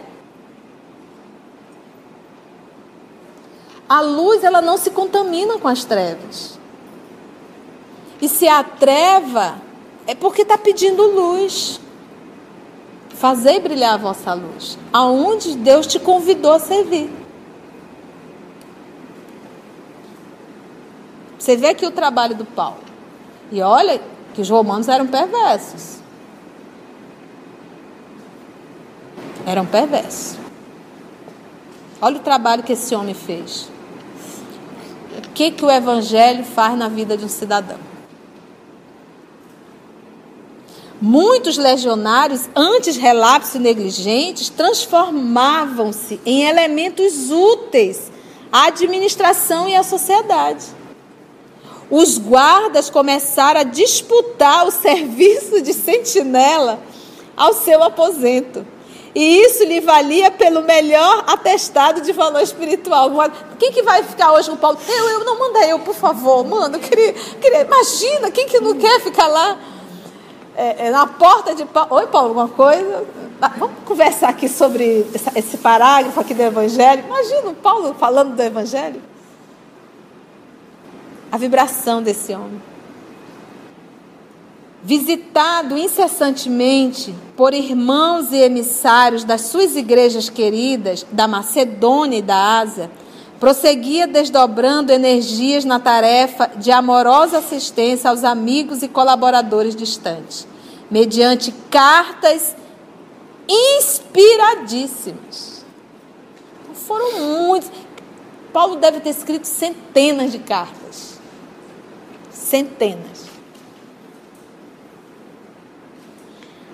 A 3.89 3.99
luz, 4.01 4.43
ela 4.43 4.61
não 4.61 4.77
se 4.77 4.91
contamina 4.91 5.57
com 5.57 5.67
as 5.67 5.83
trevas. 5.83 6.59
E 8.21 8.29
se 8.29 8.47
a 8.47 8.63
treva, 8.63 9.55
é 10.05 10.13
porque 10.13 10.43
está 10.43 10.55
pedindo 10.55 11.01
luz. 11.01 11.79
Fazei 13.09 13.59
brilhar 13.59 13.95
a 13.95 13.97
vossa 13.97 14.35
luz. 14.35 14.77
Aonde 14.93 15.57
Deus 15.57 15.87
te 15.87 15.99
convidou 15.99 16.53
a 16.53 16.59
servir. 16.59 17.09
Você 21.39 21.55
vê 21.55 21.69
aqui 21.69 21.87
o 21.87 21.91
trabalho 21.91 22.35
do 22.35 22.45
Paulo. 22.45 22.85
E 23.51 23.61
olha, 23.61 23.99
que 24.37 24.41
os 24.41 24.49
romanos 24.51 24.87
eram 24.87 25.07
perversos. 25.07 25.97
Eram 29.47 29.65
perversos. 29.65 30.37
Olha 31.99 32.17
o 32.17 32.19
trabalho 32.19 32.61
que 32.61 32.73
esse 32.73 32.93
homem 32.93 33.15
fez. 33.15 33.67
O 35.17 35.29
que, 35.33 35.49
que 35.49 35.65
o 35.65 35.71
evangelho 35.71 36.43
faz 36.43 36.77
na 36.77 36.87
vida 36.87 37.17
de 37.17 37.25
um 37.25 37.27
cidadão? 37.27 37.79
Muitos 41.01 41.57
legionários, 41.57 42.47
antes 42.55 42.95
relapsos 42.95 43.55
e 43.55 43.59
negligentes, 43.59 44.49
transformavam-se 44.49 46.21
em 46.23 46.43
elementos 46.43 47.31
úteis 47.31 48.11
à 48.51 48.67
administração 48.67 49.67
e 49.67 49.75
à 49.75 49.81
sociedade 49.81 50.76
os 51.89 52.17
guardas 52.17 52.89
começaram 52.89 53.61
a 53.61 53.63
disputar 53.63 54.67
o 54.67 54.71
serviço 54.71 55.61
de 55.61 55.73
sentinela 55.73 56.79
ao 57.35 57.53
seu 57.53 57.81
aposento. 57.83 58.65
E 59.15 59.41
isso 59.41 59.63
lhe 59.63 59.79
valia 59.79 60.29
pelo 60.29 60.61
melhor 60.61 61.23
atestado 61.27 62.01
de 62.01 62.11
valor 62.11 62.41
espiritual. 62.41 63.09
Quem 63.57 63.71
que 63.71 63.81
vai 63.81 64.03
ficar 64.03 64.31
hoje 64.33 64.49
com 64.49 64.57
Paulo? 64.57 64.77
Eu, 64.87 65.09
eu, 65.09 65.25
não 65.25 65.39
manda 65.39 65.65
eu, 65.65 65.79
por 65.79 65.95
favor, 65.95 66.45
manda. 66.45 66.77
Queria, 66.77 67.13
queria, 67.13 67.61
imagina, 67.61 68.29
quem 68.29 68.47
que 68.47 68.59
não 68.59 68.75
quer 68.75 68.99
ficar 69.01 69.27
lá 69.27 69.57
é, 70.55 70.87
é, 70.87 70.91
na 70.91 71.07
porta 71.07 71.55
de 71.55 71.65
Paulo? 71.65 71.95
Oi, 71.95 72.07
Paulo, 72.07 72.27
alguma 72.27 72.47
coisa? 72.49 73.05
Ah, 73.41 73.51
vamos 73.57 73.77
conversar 73.85 74.29
aqui 74.29 74.49
sobre 74.49 75.05
esse 75.35 75.57
parágrafo 75.57 76.19
aqui 76.19 76.33
do 76.33 76.43
Evangelho. 76.43 77.03
Imagina 77.07 77.49
o 77.49 77.55
Paulo 77.55 77.95
falando 77.97 78.35
do 78.35 78.43
Evangelho 78.43 79.01
a 81.31 81.37
vibração 81.37 82.01
desse 82.01 82.33
homem. 82.33 82.59
Visitado 84.83 85.77
incessantemente 85.77 87.13
por 87.35 87.53
irmãos 87.53 88.31
e 88.31 88.37
emissários 88.37 89.25
das 89.25 89.41
suas 89.41 89.75
igrejas 89.75 90.29
queridas, 90.29 91.05
da 91.11 91.27
Macedônia 91.27 92.19
e 92.19 92.21
da 92.21 92.59
Ásia, 92.59 92.89
prosseguia 93.39 94.07
desdobrando 94.07 94.91
energias 94.91 95.63
na 95.65 95.79
tarefa 95.79 96.51
de 96.55 96.71
amorosa 96.71 97.39
assistência 97.39 98.09
aos 98.09 98.23
amigos 98.23 98.81
e 98.81 98.87
colaboradores 98.87 99.75
distantes, 99.75 100.47
mediante 100.89 101.53
cartas 101.69 102.55
inspiradíssimas. 103.47 105.63
Foram 106.73 107.19
muitos. 107.19 107.69
Paulo 108.53 108.77
deve 108.77 109.01
ter 109.01 109.09
escrito 109.09 109.45
centenas 109.45 110.31
de 110.31 110.39
cartas 110.39 111.16
centenas. 112.47 113.27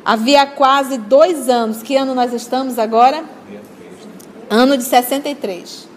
Havia 0.05 0.45
quase 0.45 0.97
dois 0.97 1.49
anos. 1.49 1.81
Que 1.81 1.95
ano 1.95 2.13
nós 2.13 2.33
estamos 2.33 2.77
agora? 2.77 3.23
Ano 4.49 4.77
de 4.77 4.83
63. 4.83 5.87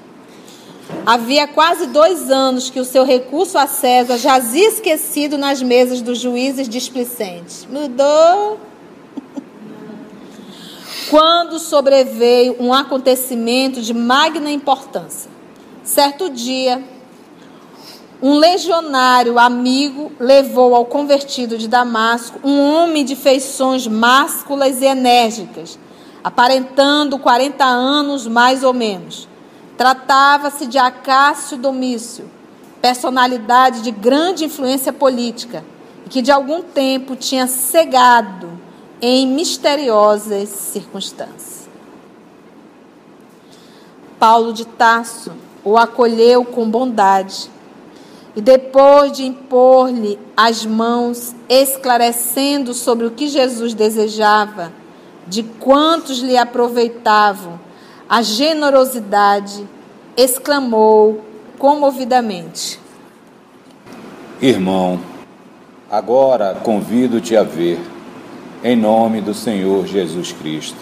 Havia 1.04 1.48
quase 1.48 1.86
dois 1.86 2.30
anos 2.30 2.70
que 2.70 2.78
o 2.78 2.84
seu 2.84 3.04
recurso 3.04 3.58
a 3.58 3.66
César 3.66 4.16
jazia 4.18 4.68
esquecido 4.68 5.36
nas 5.36 5.60
mesas 5.60 6.00
dos 6.00 6.18
juízes 6.18 6.68
displicentes. 6.68 7.66
Mudou. 7.68 8.60
Quando 11.10 11.58
sobreveio 11.58 12.56
um 12.58 12.72
acontecimento 12.72 13.80
de 13.80 13.92
magna 13.92 14.50
importância. 14.50 15.30
Certo 15.82 16.30
dia, 16.30 16.82
um 18.22 18.38
legionário 18.38 19.38
amigo 19.38 20.10
levou 20.18 20.74
ao 20.74 20.86
convertido 20.86 21.58
de 21.58 21.68
Damasco 21.68 22.40
um 22.42 22.58
homem 22.60 23.04
de 23.04 23.14
feições 23.14 23.86
másculas 23.86 24.80
e 24.80 24.86
enérgicas, 24.86 25.78
aparentando 26.24 27.18
40 27.18 27.64
anos 27.64 28.26
mais 28.26 28.62
ou 28.62 28.72
menos. 28.72 29.28
Tratava-se 29.76 30.66
de 30.66 30.78
Acácio 30.78 31.58
Domício, 31.58 32.30
personalidade 32.80 33.82
de 33.82 33.90
grande 33.90 34.46
influência 34.46 34.92
política 34.92 35.62
e 36.06 36.08
que 36.08 36.22
de 36.22 36.32
algum 36.32 36.62
tempo 36.62 37.14
tinha 37.14 37.46
cegado 37.46 38.58
em 39.02 39.26
misteriosas 39.26 40.48
circunstâncias. 40.48 41.68
Paulo 44.18 44.54
de 44.54 44.64
Tasso 44.64 45.32
o 45.62 45.76
acolheu 45.76 46.44
com 46.44 46.70
bondade 46.70 47.50
e 48.36 48.40
depois 48.42 49.12
de 49.12 49.24
impor-lhe 49.24 50.18
as 50.36 50.66
mãos, 50.66 51.34
esclarecendo 51.48 52.74
sobre 52.74 53.06
o 53.06 53.10
que 53.10 53.28
Jesus 53.28 53.72
desejava, 53.72 54.70
de 55.26 55.42
quantos 55.42 56.18
lhe 56.18 56.36
aproveitavam 56.36 57.58
a 58.06 58.20
generosidade, 58.20 59.66
exclamou 60.14 61.24
comovidamente: 61.58 62.78
Irmão, 64.40 65.00
agora 65.90 66.60
convido-te 66.62 67.34
a 67.34 67.42
ver, 67.42 67.80
em 68.62 68.76
nome 68.76 69.22
do 69.22 69.32
Senhor 69.32 69.86
Jesus 69.86 70.30
Cristo. 70.32 70.78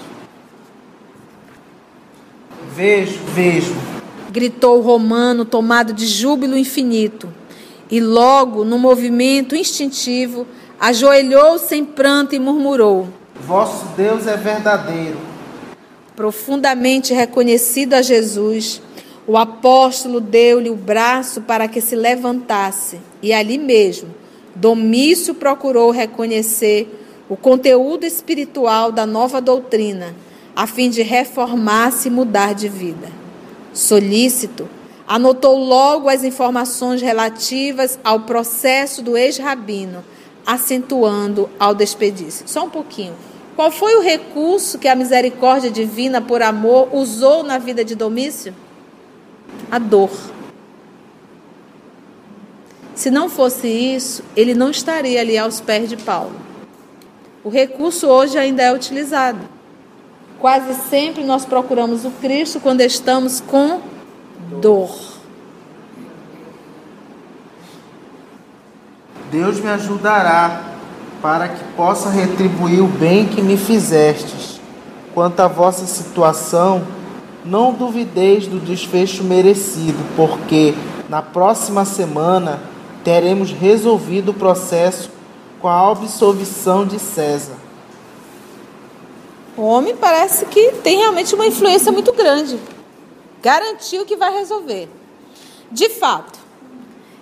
Vejo, 2.74 3.20
vejo, 3.28 3.72
gritou 4.32 4.80
o 4.80 4.82
romano, 4.82 5.44
tomado 5.44 5.92
de 5.92 6.08
júbilo 6.08 6.58
infinito 6.58 7.28
e 7.94 8.00
logo, 8.00 8.64
no 8.64 8.76
movimento 8.76 9.54
instintivo, 9.54 10.48
ajoelhou-se 10.80 11.76
em 11.76 11.84
pranto 11.84 12.34
e 12.34 12.40
murmurou: 12.40 13.06
Vosso 13.46 13.86
Deus 13.96 14.26
é 14.26 14.36
verdadeiro. 14.36 15.16
Profundamente 16.16 17.14
reconhecido 17.14 17.94
a 17.94 18.02
Jesus, 18.02 18.82
o 19.28 19.38
apóstolo 19.38 20.20
deu-lhe 20.20 20.70
o 20.70 20.74
braço 20.74 21.42
para 21.42 21.68
que 21.68 21.80
se 21.80 21.94
levantasse 21.94 22.98
e 23.22 23.32
ali 23.32 23.58
mesmo, 23.58 24.12
Domício 24.56 25.32
procurou 25.32 25.92
reconhecer 25.92 26.88
o 27.28 27.36
conteúdo 27.36 28.04
espiritual 28.04 28.90
da 28.90 29.06
nova 29.06 29.40
doutrina, 29.40 30.16
a 30.56 30.66
fim 30.66 30.90
de 30.90 31.02
reformar-se 31.02 32.08
e 32.08 32.10
mudar 32.10 32.56
de 32.56 32.68
vida. 32.68 33.06
Solícito, 33.72 34.68
anotou 35.06 35.58
logo 35.58 36.08
as 36.08 36.24
informações 36.24 37.02
relativas 37.02 37.98
ao 38.02 38.20
processo 38.20 39.02
do 39.02 39.16
ex-rabino, 39.16 40.04
acentuando 40.46 41.48
ao 41.58 41.74
despedir-se. 41.74 42.44
Só 42.46 42.64
um 42.64 42.70
pouquinho. 42.70 43.14
Qual 43.54 43.70
foi 43.70 43.94
o 43.96 44.00
recurso 44.00 44.78
que 44.78 44.88
a 44.88 44.96
misericórdia 44.96 45.70
divina, 45.70 46.20
por 46.20 46.42
amor, 46.42 46.88
usou 46.92 47.42
na 47.42 47.58
vida 47.58 47.84
de 47.84 47.94
Domício? 47.94 48.54
A 49.70 49.78
dor. 49.78 50.10
Se 52.94 53.10
não 53.10 53.28
fosse 53.28 53.68
isso, 53.68 54.24
ele 54.36 54.54
não 54.54 54.70
estaria 54.70 55.20
ali 55.20 55.36
aos 55.36 55.60
pés 55.60 55.88
de 55.88 55.96
Paulo. 55.96 56.34
O 57.42 57.48
recurso 57.48 58.06
hoje 58.06 58.38
ainda 58.38 58.62
é 58.62 58.72
utilizado. 58.72 59.40
Quase 60.40 60.74
sempre 60.88 61.24
nós 61.24 61.44
procuramos 61.44 62.04
o 62.04 62.10
Cristo 62.10 62.60
quando 62.60 62.80
estamos 62.80 63.40
com 63.40 63.80
dor. 64.60 64.90
Deus 69.30 69.58
me 69.60 69.68
ajudará 69.68 70.74
para 71.20 71.48
que 71.48 71.64
possa 71.76 72.10
retribuir 72.10 72.82
o 72.82 72.86
bem 72.86 73.26
que 73.26 73.42
me 73.42 73.56
fizestes. 73.56 74.60
Quanto 75.14 75.40
à 75.40 75.48
vossa 75.48 75.86
situação, 75.86 76.86
não 77.44 77.72
duvideis 77.72 78.46
do 78.46 78.58
desfecho 78.58 79.24
merecido, 79.24 79.98
porque 80.16 80.74
na 81.08 81.22
próxima 81.22 81.84
semana 81.84 82.60
teremos 83.02 83.50
resolvido 83.50 84.30
o 84.30 84.34
processo 84.34 85.10
com 85.60 85.68
a 85.68 85.90
absolvição 85.90 86.86
de 86.86 86.98
César. 86.98 87.54
O 89.56 89.62
homem 89.62 89.94
parece 89.96 90.46
que 90.46 90.72
tem 90.82 90.98
realmente 90.98 91.34
uma 91.34 91.46
influência 91.46 91.92
muito 91.92 92.12
grande. 92.12 92.58
Garantiu 93.44 94.06
que 94.06 94.16
vai 94.16 94.32
resolver. 94.32 94.88
De 95.70 95.90
fato, 95.90 96.38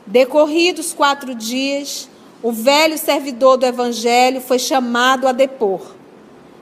decorridos 0.06 0.92
quatro 0.92 1.34
dias, 1.34 2.08
o 2.40 2.52
velho 2.52 2.96
servidor 2.96 3.56
do 3.56 3.66
evangelho 3.66 4.40
foi 4.40 4.60
chamado 4.60 5.26
a 5.26 5.32
depor. 5.32 5.80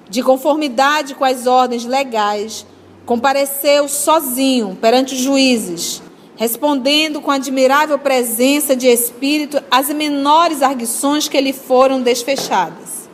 De 0.09 0.23
conformidade 0.23 1.15
com 1.15 1.27
as 1.27 1.47
ordens 1.47 1.85
legais, 1.85 2.65
compareceu 3.05 3.87
sozinho 3.87 4.79
perante 4.81 5.13
os 5.13 5.21
juízes 5.21 6.01
respondendo 6.41 7.21
com 7.21 7.31
admirável 7.31 7.99
presença 7.99 8.75
de 8.75 8.87
espírito 8.87 9.63
às 9.71 9.91
menores 9.91 10.63
arguições 10.63 11.29
que 11.29 11.39
lhe 11.39 11.53
foram 11.53 12.01
desfechadas. 12.01 13.11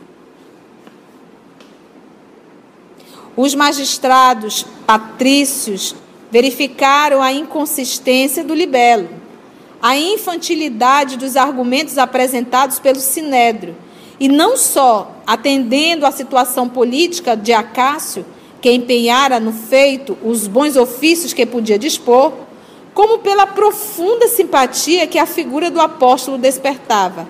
Os 3.37 3.53
magistrados 3.53 4.65
patrícios 4.87 5.93
verificaram 6.37 7.23
a 7.23 7.33
inconsistência 7.33 8.45
do 8.45 8.53
libelo, 8.53 9.09
a 9.81 9.97
infantilidade 9.97 11.17
dos 11.17 11.35
argumentos 11.35 11.97
apresentados 11.97 12.79
pelo 12.79 12.99
sinédrio, 12.99 13.75
e 14.21 14.29
não 14.29 14.55
só 14.55 15.17
atendendo 15.27 16.05
à 16.05 16.13
situação 16.13 16.69
política 16.69 17.35
de 17.35 17.55
Acácio, 17.55 18.27
que 18.61 18.71
empenhara 18.71 19.41
no 19.41 19.51
feito 19.51 20.19
os 20.23 20.47
bons 20.47 20.77
ofícios 20.77 21.33
que 21.33 21.47
podia 21.47 21.79
dispor, 21.79 22.35
como 22.93 23.21
pela 23.21 23.47
profunda 23.47 24.29
simpatia 24.29 25.07
que 25.07 25.19
a 25.19 25.25
figura 25.25 25.71
do 25.71 25.81
apóstolo 25.81 26.37
despertava. 26.37 27.27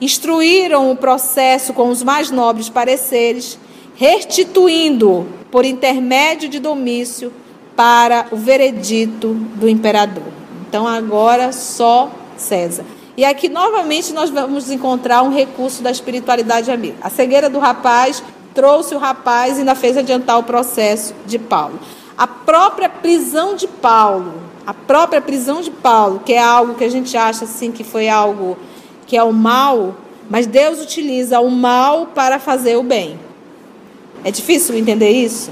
Instruíram 0.00 0.90
o 0.90 0.96
processo 0.96 1.72
com 1.72 1.88
os 1.88 2.02
mais 2.02 2.32
nobres 2.32 2.68
pareceres, 2.68 3.56
restituindo-o 3.94 5.24
por 5.52 5.64
intermédio 5.64 6.48
de 6.48 6.58
Domício 6.58 7.32
para 7.80 8.26
o 8.30 8.36
veredito 8.36 9.32
do 9.32 9.66
imperador. 9.66 10.24
Então 10.68 10.86
agora 10.86 11.50
só 11.50 12.10
César. 12.36 12.84
E 13.16 13.24
aqui 13.24 13.48
novamente 13.48 14.12
nós 14.12 14.28
vamos 14.28 14.70
encontrar 14.70 15.22
um 15.22 15.30
recurso 15.30 15.82
da 15.82 15.90
espiritualidade 15.90 16.70
amiga. 16.70 16.98
A 17.00 17.08
cegueira 17.08 17.48
do 17.48 17.58
rapaz 17.58 18.22
trouxe 18.52 18.94
o 18.94 18.98
rapaz 18.98 19.56
e 19.56 19.60
ainda 19.60 19.74
fez 19.74 19.96
adiantar 19.96 20.38
o 20.38 20.42
processo 20.42 21.14
de 21.24 21.38
Paulo. 21.38 21.80
A 22.18 22.26
própria 22.26 22.90
prisão 22.90 23.54
de 23.54 23.66
Paulo 23.66 24.34
a 24.66 24.74
própria 24.74 25.22
prisão 25.22 25.62
de 25.62 25.70
Paulo, 25.70 26.20
que 26.20 26.34
é 26.34 26.42
algo 26.42 26.74
que 26.74 26.84
a 26.84 26.90
gente 26.90 27.16
acha 27.16 27.44
assim 27.44 27.72
que 27.72 27.82
foi 27.82 28.10
algo 28.10 28.58
que 29.06 29.16
é 29.16 29.22
o 29.22 29.32
mal, 29.32 29.96
mas 30.28 30.46
Deus 30.46 30.82
utiliza 30.82 31.40
o 31.40 31.50
mal 31.50 32.08
para 32.08 32.38
fazer 32.38 32.76
o 32.76 32.82
bem. 32.82 33.18
É 34.22 34.30
difícil 34.30 34.76
entender 34.76 35.10
isso? 35.10 35.50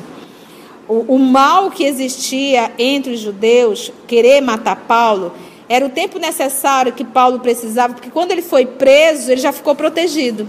O, 0.88 1.14
o 1.14 1.18
mal 1.18 1.70
que 1.70 1.84
existia 1.84 2.72
entre 2.78 3.12
os 3.12 3.20
judeus, 3.20 3.92
querer 4.06 4.40
matar 4.40 4.76
Paulo, 4.88 5.32
era 5.68 5.84
o 5.84 5.90
tempo 5.90 6.18
necessário 6.18 6.92
que 6.92 7.04
Paulo 7.04 7.40
precisava, 7.40 7.92
porque 7.94 8.10
quando 8.10 8.32
ele 8.32 8.42
foi 8.42 8.64
preso, 8.64 9.30
ele 9.30 9.40
já 9.40 9.52
ficou 9.52 9.74
protegido. 9.74 10.48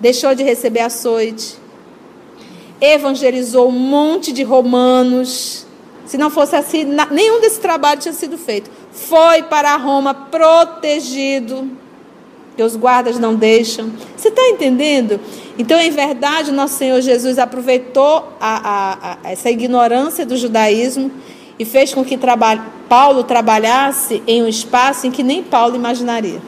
Deixou 0.00 0.34
de 0.34 0.42
receber 0.42 0.80
açoite. 0.80 1.56
Evangelizou 2.80 3.68
um 3.68 3.72
monte 3.72 4.32
de 4.32 4.42
romanos 4.42 5.64
se 6.04 6.18
não 6.18 6.30
fosse 6.30 6.54
assim, 6.54 6.84
nenhum 7.10 7.40
desse 7.40 7.60
trabalho 7.60 8.00
tinha 8.00 8.12
sido 8.12 8.36
feito. 8.36 8.70
Foi 8.92 9.42
para 9.44 9.76
Roma 9.76 10.12
protegido, 10.14 11.70
que 12.56 12.62
os 12.62 12.76
guardas 12.76 13.18
não 13.18 13.34
deixam. 13.34 13.90
Você 14.16 14.28
está 14.28 14.42
entendendo? 14.48 15.20
Então, 15.58 15.78
em 15.78 15.90
verdade, 15.90 16.52
nosso 16.52 16.76
Senhor 16.76 17.00
Jesus 17.00 17.38
aproveitou 17.38 18.28
a, 18.40 18.68
a, 18.68 19.18
a, 19.24 19.30
essa 19.30 19.50
ignorância 19.50 20.24
do 20.24 20.36
judaísmo 20.36 21.10
e 21.58 21.64
fez 21.64 21.92
com 21.92 22.04
que 22.04 22.16
traba 22.16 22.64
Paulo 22.88 23.24
trabalhasse 23.24 24.22
em 24.26 24.42
um 24.42 24.48
espaço 24.48 25.06
em 25.06 25.10
que 25.10 25.22
nem 25.22 25.42
Paulo 25.42 25.74
imaginaria. 25.74 26.40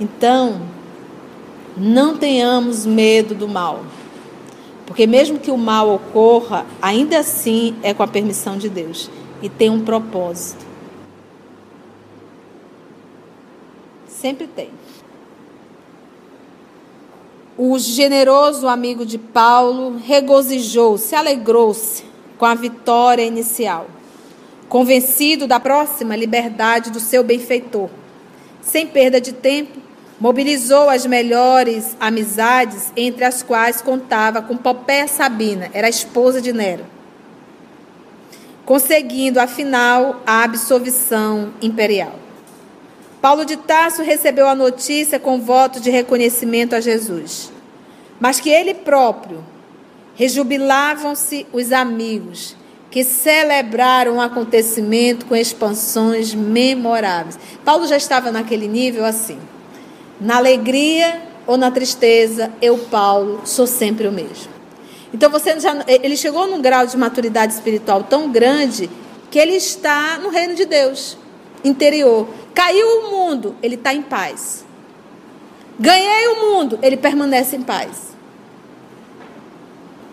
Então, 0.00 0.60
não 1.76 2.16
tenhamos 2.16 2.84
medo 2.84 3.34
do 3.34 3.48
mal. 3.48 3.84
Porque 4.86 5.06
mesmo 5.06 5.38
que 5.38 5.50
o 5.50 5.58
mal 5.58 5.94
ocorra, 5.94 6.64
ainda 6.80 7.18
assim 7.18 7.74
é 7.82 7.92
com 7.92 8.02
a 8.02 8.06
permissão 8.06 8.56
de 8.56 8.68
Deus 8.68 9.10
e 9.42 9.48
tem 9.48 9.68
um 9.68 9.80
propósito. 9.80 10.65
Sempre 14.20 14.46
tem. 14.46 14.70
O 17.56 17.78
generoso 17.78 18.68
amigo 18.68 19.06
de 19.06 19.18
Paulo 19.18 19.96
regozijou-se, 20.04 21.14
alegrou-se 21.14 22.04
com 22.36 22.44
a 22.44 22.54
vitória 22.54 23.22
inicial, 23.22 23.86
convencido 24.68 25.46
da 25.46 25.58
próxima 25.58 26.14
liberdade 26.14 26.90
do 26.90 27.00
seu 27.00 27.24
benfeitor. 27.24 27.88
Sem 28.60 28.86
perda 28.86 29.20
de 29.20 29.32
tempo, 29.32 29.86
Mobilizou 30.18 30.88
as 30.88 31.04
melhores 31.04 31.94
amizades, 32.00 32.90
entre 32.96 33.22
as 33.22 33.42
quais 33.42 33.82
contava 33.82 34.40
com 34.40 34.56
Popéia 34.56 35.06
Sabina, 35.06 35.68
era 35.74 35.88
a 35.88 35.90
esposa 35.90 36.40
de 36.40 36.54
Nero, 36.54 36.86
conseguindo, 38.64 39.38
afinal, 39.38 40.22
a 40.26 40.42
absolvição 40.42 41.52
imperial. 41.60 42.25
Paulo 43.26 43.44
de 43.44 43.56
Tarso 43.56 44.04
recebeu 44.04 44.46
a 44.46 44.54
notícia 44.54 45.18
com 45.18 45.40
voto 45.40 45.80
de 45.80 45.90
reconhecimento 45.90 46.76
a 46.76 46.80
Jesus, 46.80 47.50
mas 48.20 48.38
que 48.38 48.48
ele 48.48 48.72
próprio 48.72 49.44
rejubilavam-se 50.14 51.44
os 51.52 51.72
amigos 51.72 52.54
que 52.88 53.02
celebraram 53.02 54.18
o 54.18 54.20
acontecimento 54.20 55.26
com 55.26 55.34
expansões 55.34 56.34
memoráveis. 56.34 57.36
Paulo 57.64 57.88
já 57.88 57.96
estava 57.96 58.30
naquele 58.30 58.68
nível 58.68 59.04
assim. 59.04 59.40
Na 60.20 60.36
alegria 60.36 61.20
ou 61.48 61.56
na 61.56 61.72
tristeza, 61.72 62.52
eu, 62.62 62.78
Paulo, 62.78 63.40
sou 63.44 63.66
sempre 63.66 64.06
o 64.06 64.12
mesmo. 64.12 64.52
Então 65.12 65.28
você 65.30 65.58
já, 65.58 65.84
ele 65.88 66.16
chegou 66.16 66.46
num 66.46 66.62
grau 66.62 66.86
de 66.86 66.96
maturidade 66.96 67.54
espiritual 67.54 68.04
tão 68.04 68.30
grande 68.30 68.88
que 69.32 69.38
ele 69.40 69.56
está 69.56 70.16
no 70.22 70.28
reino 70.28 70.54
de 70.54 70.64
Deus, 70.64 71.18
interior. 71.68 72.28
Caiu 72.54 72.86
o 72.86 73.10
mundo, 73.10 73.56
ele 73.62 73.74
está 73.74 73.92
em 73.92 74.02
paz. 74.02 74.64
Ganhei 75.78 76.28
o 76.28 76.40
mundo, 76.40 76.78
ele 76.82 76.96
permanece 76.96 77.56
em 77.56 77.62
paz. 77.62 78.14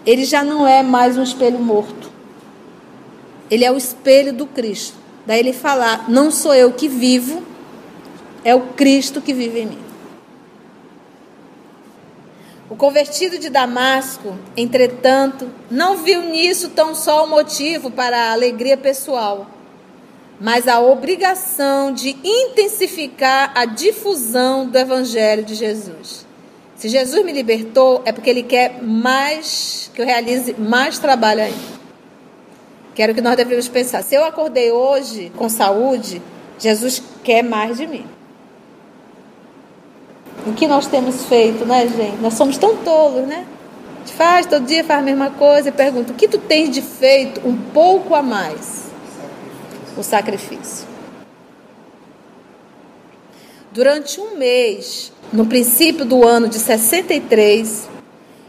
Ele 0.06 0.26
já 0.26 0.44
não 0.44 0.68
é 0.68 0.84
mais 0.84 1.18
um 1.18 1.24
espelho 1.24 1.60
morto. 1.60 2.12
Ele 3.50 3.64
é 3.64 3.72
o 3.72 3.78
espelho 3.78 4.34
do 4.34 4.46
Cristo. 4.46 4.98
Daí 5.26 5.40
ele 5.40 5.54
falar: 5.54 6.10
não 6.10 6.30
sou 6.32 6.54
eu 6.54 6.74
que 6.74 6.90
vivo, 6.90 7.44
é 8.44 8.54
o 8.54 8.62
Cristo 8.74 9.22
que 9.22 9.34
vive 9.34 9.60
em 9.62 9.66
mim. 9.68 9.84
O 12.70 12.76
convertido 12.76 13.38
de 13.38 13.50
Damasco, 13.50 14.36
entretanto, 14.58 15.50
não 15.70 15.98
viu 15.98 16.24
nisso 16.24 16.70
tão 16.70 16.96
só 16.96 17.24
um 17.24 17.30
motivo 17.30 17.92
para 17.92 18.18
a 18.18 18.32
alegria 18.32 18.76
pessoal, 18.76 19.48
mas 20.40 20.68
a 20.68 20.80
obrigação 20.80 21.94
de 21.94 22.18
intensificar 22.24 23.52
a 23.56 23.66
difusão 23.66 24.68
do 24.68 24.78
Evangelho 24.78 25.44
de 25.44 25.56
Jesus. 25.56 26.26
Se 26.76 26.90
Jesus 26.90 27.24
me 27.24 27.32
libertou, 27.32 28.02
é 28.04 28.12
porque 28.12 28.30
Ele 28.30 28.44
quer 28.44 28.82
mais, 28.82 29.90
que 29.94 30.02
eu 30.02 30.06
realize 30.06 30.54
mais 30.60 31.00
trabalho 31.00 31.42
ainda. 31.42 31.74
Quero 32.96 33.16
que 33.16 33.22
nós 33.22 33.36
devemos 33.36 33.68
pensar. 33.68 34.04
Se 34.04 34.16
eu 34.16 34.26
acordei 34.26 34.72
hoje 34.72 35.32
com 35.36 35.50
saúde, 35.50 36.22
Jesus 36.60 37.02
quer 37.24 37.42
mais 37.42 37.78
de 37.78 37.88
mim. 37.88 38.06
O 40.46 40.54
que 40.54 40.68
nós 40.68 40.88
temos 40.88 41.26
feito, 41.26 41.66
né, 41.66 41.88
gente? 41.88 42.18
Nós 42.22 42.34
somos 42.34 42.58
tão 42.58 42.76
tolos, 42.78 43.26
né? 43.28 43.46
Faz, 44.18 44.46
todo 44.46 44.66
dia 44.66 44.84
faz 44.84 45.00
a 45.00 45.04
mesma 45.04 45.32
coisa 45.32 45.70
e 45.70 45.72
pergunta: 45.72 46.12
o 46.12 46.16
que 46.16 46.28
tu 46.28 46.38
tens 46.38 46.70
de 46.70 46.82
feito 46.82 47.42
um 47.48 47.56
pouco 47.56 48.14
a 48.14 48.22
mais? 48.22 48.83
O 49.96 50.04
sacrifício. 50.04 50.88
Durante 53.72 54.20
um 54.20 54.38
mês, 54.38 55.12
no 55.32 55.46
princípio 55.46 56.06
do 56.06 56.28
ano 56.28 56.48
de 56.48 56.60
63, 56.60 57.90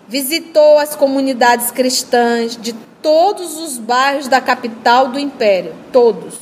visitou 0.07 0.79
as 0.79 0.95
comunidades 0.95 1.71
cristãs 1.71 2.57
de 2.57 2.73
todos 3.01 3.59
os 3.59 3.79
bairros 3.79 4.29
da 4.29 4.41
capital 4.41 5.09
do 5.09 5.19
império, 5.19 5.75
todos. 5.93 6.35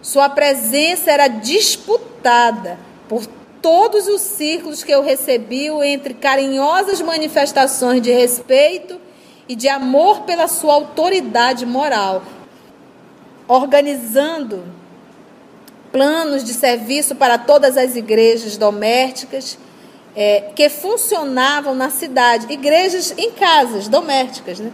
Sua 0.00 0.28
presença 0.28 1.10
era 1.10 1.28
disputada 1.28 2.78
por 3.08 3.26
todos 3.60 4.06
os 4.06 4.22
círculos 4.22 4.82
que 4.82 4.92
eu 4.92 5.02
recebi 5.02 5.66
entre 5.84 6.14
carinhosas 6.14 7.00
manifestações 7.00 8.00
de 8.00 8.10
respeito 8.10 8.98
e 9.48 9.54
de 9.54 9.68
amor 9.68 10.20
pela 10.22 10.48
sua 10.48 10.74
autoridade 10.74 11.66
moral, 11.66 12.22
organizando 13.48 14.62
planos 15.90 16.44
de 16.44 16.52
serviço 16.52 17.16
para 17.16 17.38
todas 17.38 17.76
as 17.76 17.96
igrejas 17.96 18.56
domésticas 18.58 19.58
é, 20.14 20.50
que 20.54 20.68
funcionavam 20.68 21.74
na 21.74 21.90
cidade, 21.90 22.52
igrejas 22.52 23.14
em 23.16 23.30
casas 23.32 23.88
domésticas, 23.88 24.60
né? 24.60 24.72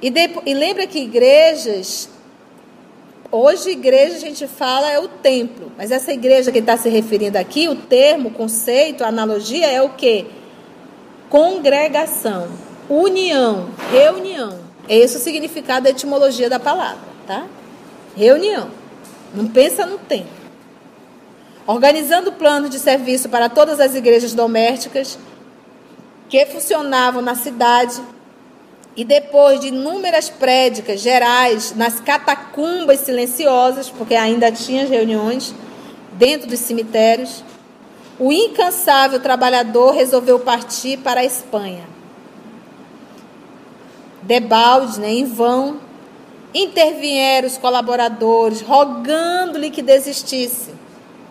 E, 0.00 0.10
depois, 0.10 0.46
e 0.46 0.54
lembra 0.54 0.86
que 0.86 0.98
igrejas, 1.00 2.08
hoje 3.30 3.70
igreja 3.70 4.16
a 4.16 4.20
gente 4.20 4.46
fala 4.46 4.90
é 4.90 4.98
o 4.98 5.08
templo, 5.08 5.72
mas 5.76 5.90
essa 5.90 6.12
igreja 6.12 6.50
que 6.50 6.58
está 6.58 6.76
se 6.76 6.88
referindo 6.88 7.36
aqui, 7.36 7.68
o 7.68 7.76
termo, 7.76 8.28
o 8.28 8.32
conceito, 8.32 9.04
a 9.04 9.08
analogia 9.08 9.70
é 9.70 9.82
o 9.82 9.90
que? 9.90 10.26
Congregação, 11.28 12.48
união, 12.88 13.68
reunião. 13.90 14.58
É 14.88 14.96
esse 14.96 15.16
o 15.16 15.20
significado 15.20 15.84
da 15.84 15.90
etimologia 15.90 16.48
da 16.48 16.58
palavra, 16.58 17.00
tá? 17.26 17.46
Reunião. 18.18 18.68
Não 19.32 19.46
pensa 19.46 19.86
no 19.86 19.96
tempo. 19.96 20.26
Organizando 21.64 22.32
planos 22.32 22.68
de 22.68 22.80
serviço 22.80 23.28
para 23.28 23.48
todas 23.48 23.78
as 23.78 23.94
igrejas 23.94 24.34
domésticas 24.34 25.16
que 26.28 26.44
funcionavam 26.46 27.22
na 27.22 27.36
cidade, 27.36 28.02
e 28.96 29.04
depois 29.04 29.60
de 29.60 29.68
inúmeras 29.68 30.28
prédicas 30.28 31.00
gerais 31.00 31.72
nas 31.76 32.00
catacumbas 32.00 32.98
silenciosas, 33.00 33.88
porque 33.88 34.16
ainda 34.16 34.50
tinha 34.50 34.84
reuniões 34.84 35.54
dentro 36.14 36.48
dos 36.48 36.58
cemitérios, 36.58 37.44
o 38.18 38.32
incansável 38.32 39.20
trabalhador 39.20 39.92
resolveu 39.92 40.40
partir 40.40 40.96
para 40.98 41.20
a 41.20 41.24
Espanha. 41.24 41.84
Debalde, 44.22 44.98
né, 44.98 45.12
em 45.12 45.24
vão, 45.24 45.78
intervieram 46.54 47.46
os 47.46 47.58
colaboradores, 47.58 48.60
rogando-lhe 48.60 49.70
que 49.70 49.82
desistisse. 49.82 50.72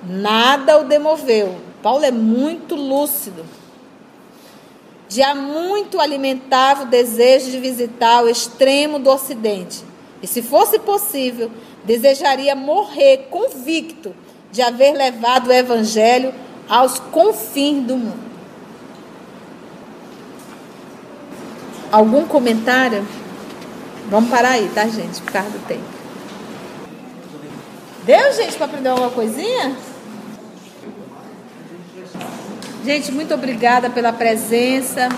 Nada 0.04 0.80
o 0.80 0.86
demoveu. 0.86 1.56
Paulo 1.82 2.06
é 2.06 2.12
muito 2.12 2.76
lúcido 2.76 3.46
já 5.10 5.34
muito 5.34 6.00
alimentava 6.00 6.84
o 6.84 6.88
desejo 6.88 7.52
de 7.52 7.60
visitar 7.60 8.24
o 8.24 8.30
extremo 8.30 9.00
do 9.00 9.10
Ocidente. 9.10 9.84
E, 10.22 10.28
se 10.28 10.42
fosse 10.42 10.80
possível, 10.80 11.50
desejaria 11.84 12.56
morrer 12.56 13.28
convicto 13.30 14.14
de 14.52 14.62
haver 14.62 14.94
levado 14.94 15.48
o 15.48 15.54
Evangelho 15.54 16.34
aos 16.68 17.00
confins 17.00 17.86
do 17.86 17.96
mundo. 17.96 18.28
Algum 21.92 22.26
comentário? 22.26 23.08
Vamos 24.10 24.30
parar 24.30 24.52
aí, 24.52 24.70
tá, 24.74 24.88
gente? 24.88 25.22
Por 25.22 25.32
causa 25.32 25.50
do 25.50 25.60
tempo. 25.68 25.84
Deu, 28.06 28.34
gente, 28.34 28.56
para 28.56 28.66
aprender 28.66 28.90
alguma 28.90 29.10
coisinha? 29.10 29.76
Gente, 32.86 33.12
muito 33.12 33.34
obrigada 33.34 33.90
pela 33.90 34.14
presença, 34.14 35.10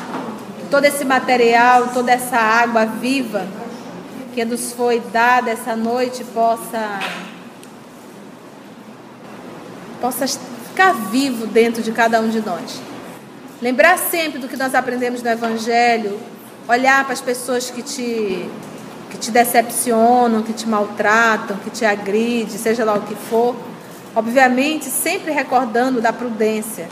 todo 0.71 0.85
esse 0.85 1.05
material, 1.05 1.89
toda 1.93 2.11
essa 2.11 2.37
água 2.37 2.85
viva 2.85 3.45
que 4.33 4.43
nos 4.43 4.71
foi 4.71 4.99
dada 5.11 5.51
essa 5.51 5.75
noite 5.75 6.23
possa 6.23 6.99
possa 10.01 10.25
ficar 10.27 10.93
vivo 11.11 11.45
dentro 11.45 11.83
de 11.83 11.91
cada 11.91 12.21
um 12.21 12.29
de 12.29 12.39
nós. 12.39 12.79
Lembrar 13.61 13.97
sempre 13.97 14.39
do 14.39 14.47
que 14.47 14.55
nós 14.55 14.73
aprendemos 14.73 15.21
no 15.21 15.29
Evangelho, 15.29 16.19
olhar 16.67 17.03
para 17.03 17.13
as 17.13 17.19
pessoas 17.19 17.69
que 17.69 17.83
te, 17.83 18.49
que 19.09 19.17
te 19.17 19.31
decepcionam, 19.31 20.41
que 20.41 20.53
te 20.53 20.67
maltratam, 20.67 21.57
que 21.57 21.69
te 21.69 21.85
agridem, 21.85 22.57
seja 22.57 22.83
lá 22.85 22.95
o 22.95 23.01
que 23.01 23.15
for. 23.15 23.55
Obviamente, 24.15 24.85
sempre 24.85 25.31
recordando 25.31 26.01
da 26.01 26.11
prudência 26.11 26.87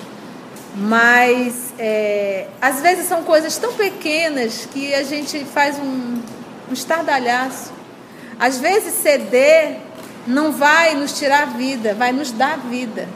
mas 0.78 1.74
é, 1.80 2.46
às 2.62 2.82
vezes 2.82 3.08
são 3.08 3.24
coisas 3.24 3.58
tão 3.58 3.74
pequenas 3.74 4.68
que 4.72 4.94
a 4.94 5.02
gente 5.02 5.44
faz 5.46 5.80
um, 5.80 6.22
um 6.70 6.74
estardalhaço. 6.74 7.74
Às 8.40 8.60
vezes 8.60 8.94
ceder 8.94 9.78
não 10.28 10.52
vai 10.52 10.94
nos 10.94 11.18
tirar 11.18 11.44
a 11.44 11.46
vida, 11.46 11.96
vai 11.96 12.12
nos 12.12 12.32
dar 12.32 12.60
vida. 12.60 13.08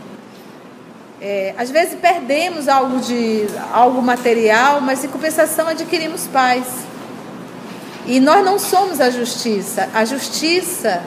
É, 1.21 1.53
às 1.55 1.69
vezes 1.69 1.99
perdemos 1.99 2.67
algo 2.67 2.99
de 2.99 3.45
algo 3.71 4.01
material, 4.01 4.81
mas 4.81 5.03
em 5.03 5.07
compensação 5.07 5.67
adquirimos 5.67 6.25
paz. 6.27 6.65
E 8.11 8.19
nós 8.19 8.43
não 8.43 8.59
somos 8.59 8.99
a 8.99 9.09
justiça. 9.09 9.87
A 9.93 10.03
justiça 10.03 11.01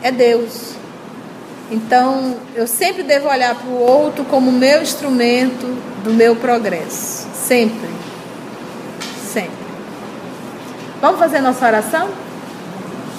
é 0.00 0.12
Deus. 0.12 0.74
Então, 1.72 2.36
eu 2.54 2.68
sempre 2.68 3.02
devo 3.02 3.28
olhar 3.28 3.52
para 3.56 3.68
o 3.68 3.76
outro 3.76 4.24
como 4.26 4.52
meu 4.52 4.80
instrumento 4.80 5.66
do 6.04 6.14
meu 6.14 6.36
progresso. 6.36 7.26
Sempre. 7.34 7.90
Sempre. 9.28 9.50
Vamos 11.00 11.18
fazer 11.18 11.40
nossa 11.40 11.66
oração? 11.66 12.08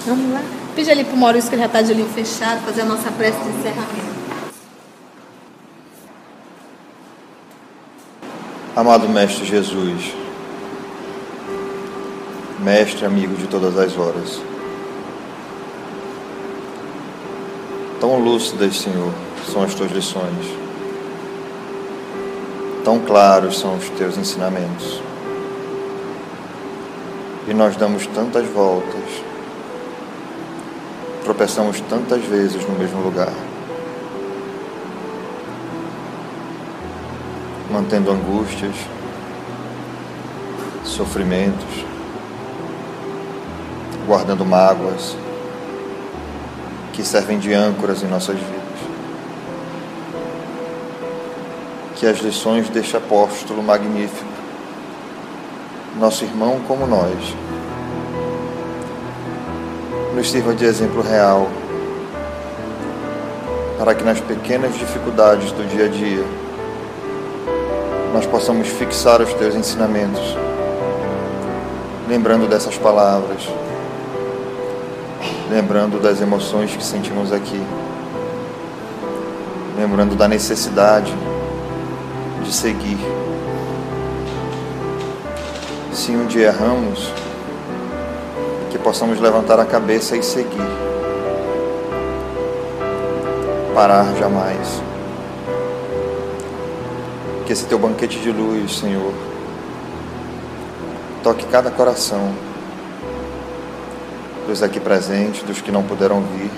Vamos 0.06 0.32
lá? 0.32 0.40
Pede 0.74 0.90
ali 0.90 1.04
para 1.04 1.14
o 1.14 1.18
Maurício, 1.18 1.50
que 1.50 1.54
ele 1.54 1.60
já 1.60 1.66
está 1.66 1.82
de 1.82 1.92
olho 1.92 2.06
fechado, 2.06 2.64
fazer 2.64 2.80
a 2.80 2.86
nossa 2.86 3.10
prece 3.10 3.38
de 3.40 3.48
encerramento. 3.50 4.08
Amado 8.74 9.06
Mestre 9.06 9.44
Jesus, 9.44 10.14
Mestre 12.58 13.06
amigo 13.06 13.34
de 13.34 13.46
todas 13.46 13.78
as 13.78 13.96
horas, 13.96 14.40
Tão 18.00 18.16
lúcidas, 18.20 18.76
Senhor, 18.76 19.12
são 19.52 19.64
as 19.64 19.74
tuas 19.74 19.90
lições. 19.90 20.46
Tão 22.84 23.00
claros 23.00 23.58
são 23.58 23.76
os 23.76 23.88
teus 23.90 24.16
ensinamentos. 24.16 25.02
E 27.48 27.54
nós 27.54 27.76
damos 27.76 28.06
tantas 28.06 28.46
voltas, 28.46 29.02
tropeçamos 31.24 31.80
tantas 31.80 32.22
vezes 32.24 32.64
no 32.68 32.78
mesmo 32.78 33.02
lugar, 33.02 33.32
mantendo 37.68 38.12
angústias, 38.12 38.76
sofrimentos, 40.84 41.84
guardando 44.08 44.42
mágoas 44.42 45.14
que 46.94 47.04
servem 47.04 47.38
de 47.38 47.52
âncoras 47.52 48.02
em 48.02 48.06
nossas 48.06 48.36
vidas. 48.36 48.58
Que 51.94 52.06
as 52.06 52.18
lições 52.20 52.70
deste 52.70 52.96
apóstolo 52.96 53.62
magnífico, 53.62 54.24
nosso 56.00 56.24
irmão 56.24 56.58
como 56.66 56.86
nós, 56.86 57.36
nos 60.16 60.30
sirva 60.30 60.54
de 60.54 60.64
exemplo 60.64 61.02
real 61.02 61.46
para 63.76 63.94
que 63.94 64.02
nas 64.02 64.20
pequenas 64.20 64.74
dificuldades 64.74 65.52
do 65.52 65.68
dia 65.68 65.84
a 65.84 65.88
dia 65.88 66.24
nós 68.14 68.24
possamos 68.26 68.68
fixar 68.68 69.20
os 69.20 69.34
teus 69.34 69.54
ensinamentos, 69.54 70.34
lembrando 72.08 72.48
dessas 72.48 72.76
palavras 72.78 73.46
lembrando 75.50 76.00
das 76.00 76.20
emoções 76.20 76.74
que 76.76 76.84
sentimos 76.84 77.32
aqui, 77.32 77.60
lembrando 79.76 80.14
da 80.14 80.28
necessidade 80.28 81.14
de 82.44 82.52
seguir. 82.52 82.98
Se 85.92 86.12
um 86.12 86.26
dia 86.26 86.48
erramos, 86.48 87.12
que 88.70 88.78
possamos 88.78 89.18
levantar 89.20 89.58
a 89.58 89.64
cabeça 89.64 90.16
e 90.16 90.22
seguir. 90.22 90.68
Parar 93.74 94.14
jamais. 94.16 94.82
Que 97.46 97.52
esse 97.52 97.64
teu 97.64 97.78
banquete 97.78 98.18
de 98.18 98.30
luz, 98.30 98.78
Senhor, 98.78 99.14
toque 101.22 101.46
cada 101.46 101.70
coração 101.70 102.47
dos 104.48 104.62
aqui 104.62 104.80
presentes, 104.80 105.42
dos 105.42 105.60
que 105.60 105.70
não 105.70 105.82
puderam 105.82 106.22
vir 106.22 106.50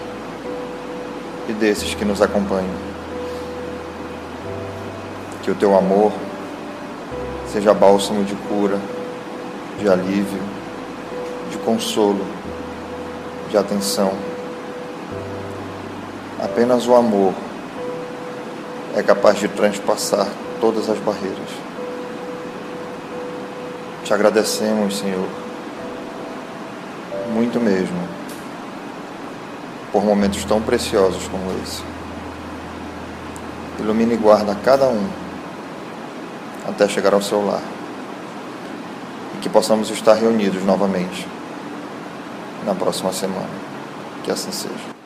e 1.49 1.53
desses 1.53 1.93
que 1.93 2.05
nos 2.05 2.23
acompanham. 2.23 2.71
Que 5.43 5.51
o 5.51 5.57
teu 5.57 5.77
amor 5.77 6.13
seja 7.53 7.75
bálsamo 7.75 8.23
de 8.23 8.37
cura, 8.37 8.79
de 9.81 9.89
alívio, 9.89 10.41
de 11.51 11.59
consolo, 11.59 12.25
de 13.51 13.59
atenção. 13.59 14.13
Apenas 16.41 16.87
o 16.87 16.95
amor 16.95 17.35
é 18.95 19.03
capaz 19.03 19.37
de 19.41 19.49
transpassar 19.49 20.29
todas 20.61 20.89
as 20.89 20.99
barreiras. 21.01 21.51
Te 24.05 24.15
agradecemos, 24.15 24.97
Senhor, 24.97 25.40
muito 27.31 27.61
mesmo, 27.61 27.97
por 29.93 30.05
momentos 30.05 30.45
tão 30.45 30.61
preciosos 30.61 31.27
como 31.29 31.51
esse. 31.63 31.83
Ilumine 33.79 34.15
e 34.15 34.17
guarda 34.17 34.55
cada 34.63 34.89
um 34.89 35.09
até 36.69 36.87
chegar 36.89 37.15
ao 37.15 37.23
seu 37.23 37.45
lar 37.45 37.63
e 39.35 39.39
que 39.39 39.49
possamos 39.49 39.91
estar 39.91 40.15
reunidos 40.15 40.63
novamente 40.65 41.27
na 42.67 42.75
próxima 42.75 43.13
semana. 43.13 43.49
Que 44.23 44.31
assim 44.31 44.53
seja. 44.53 45.00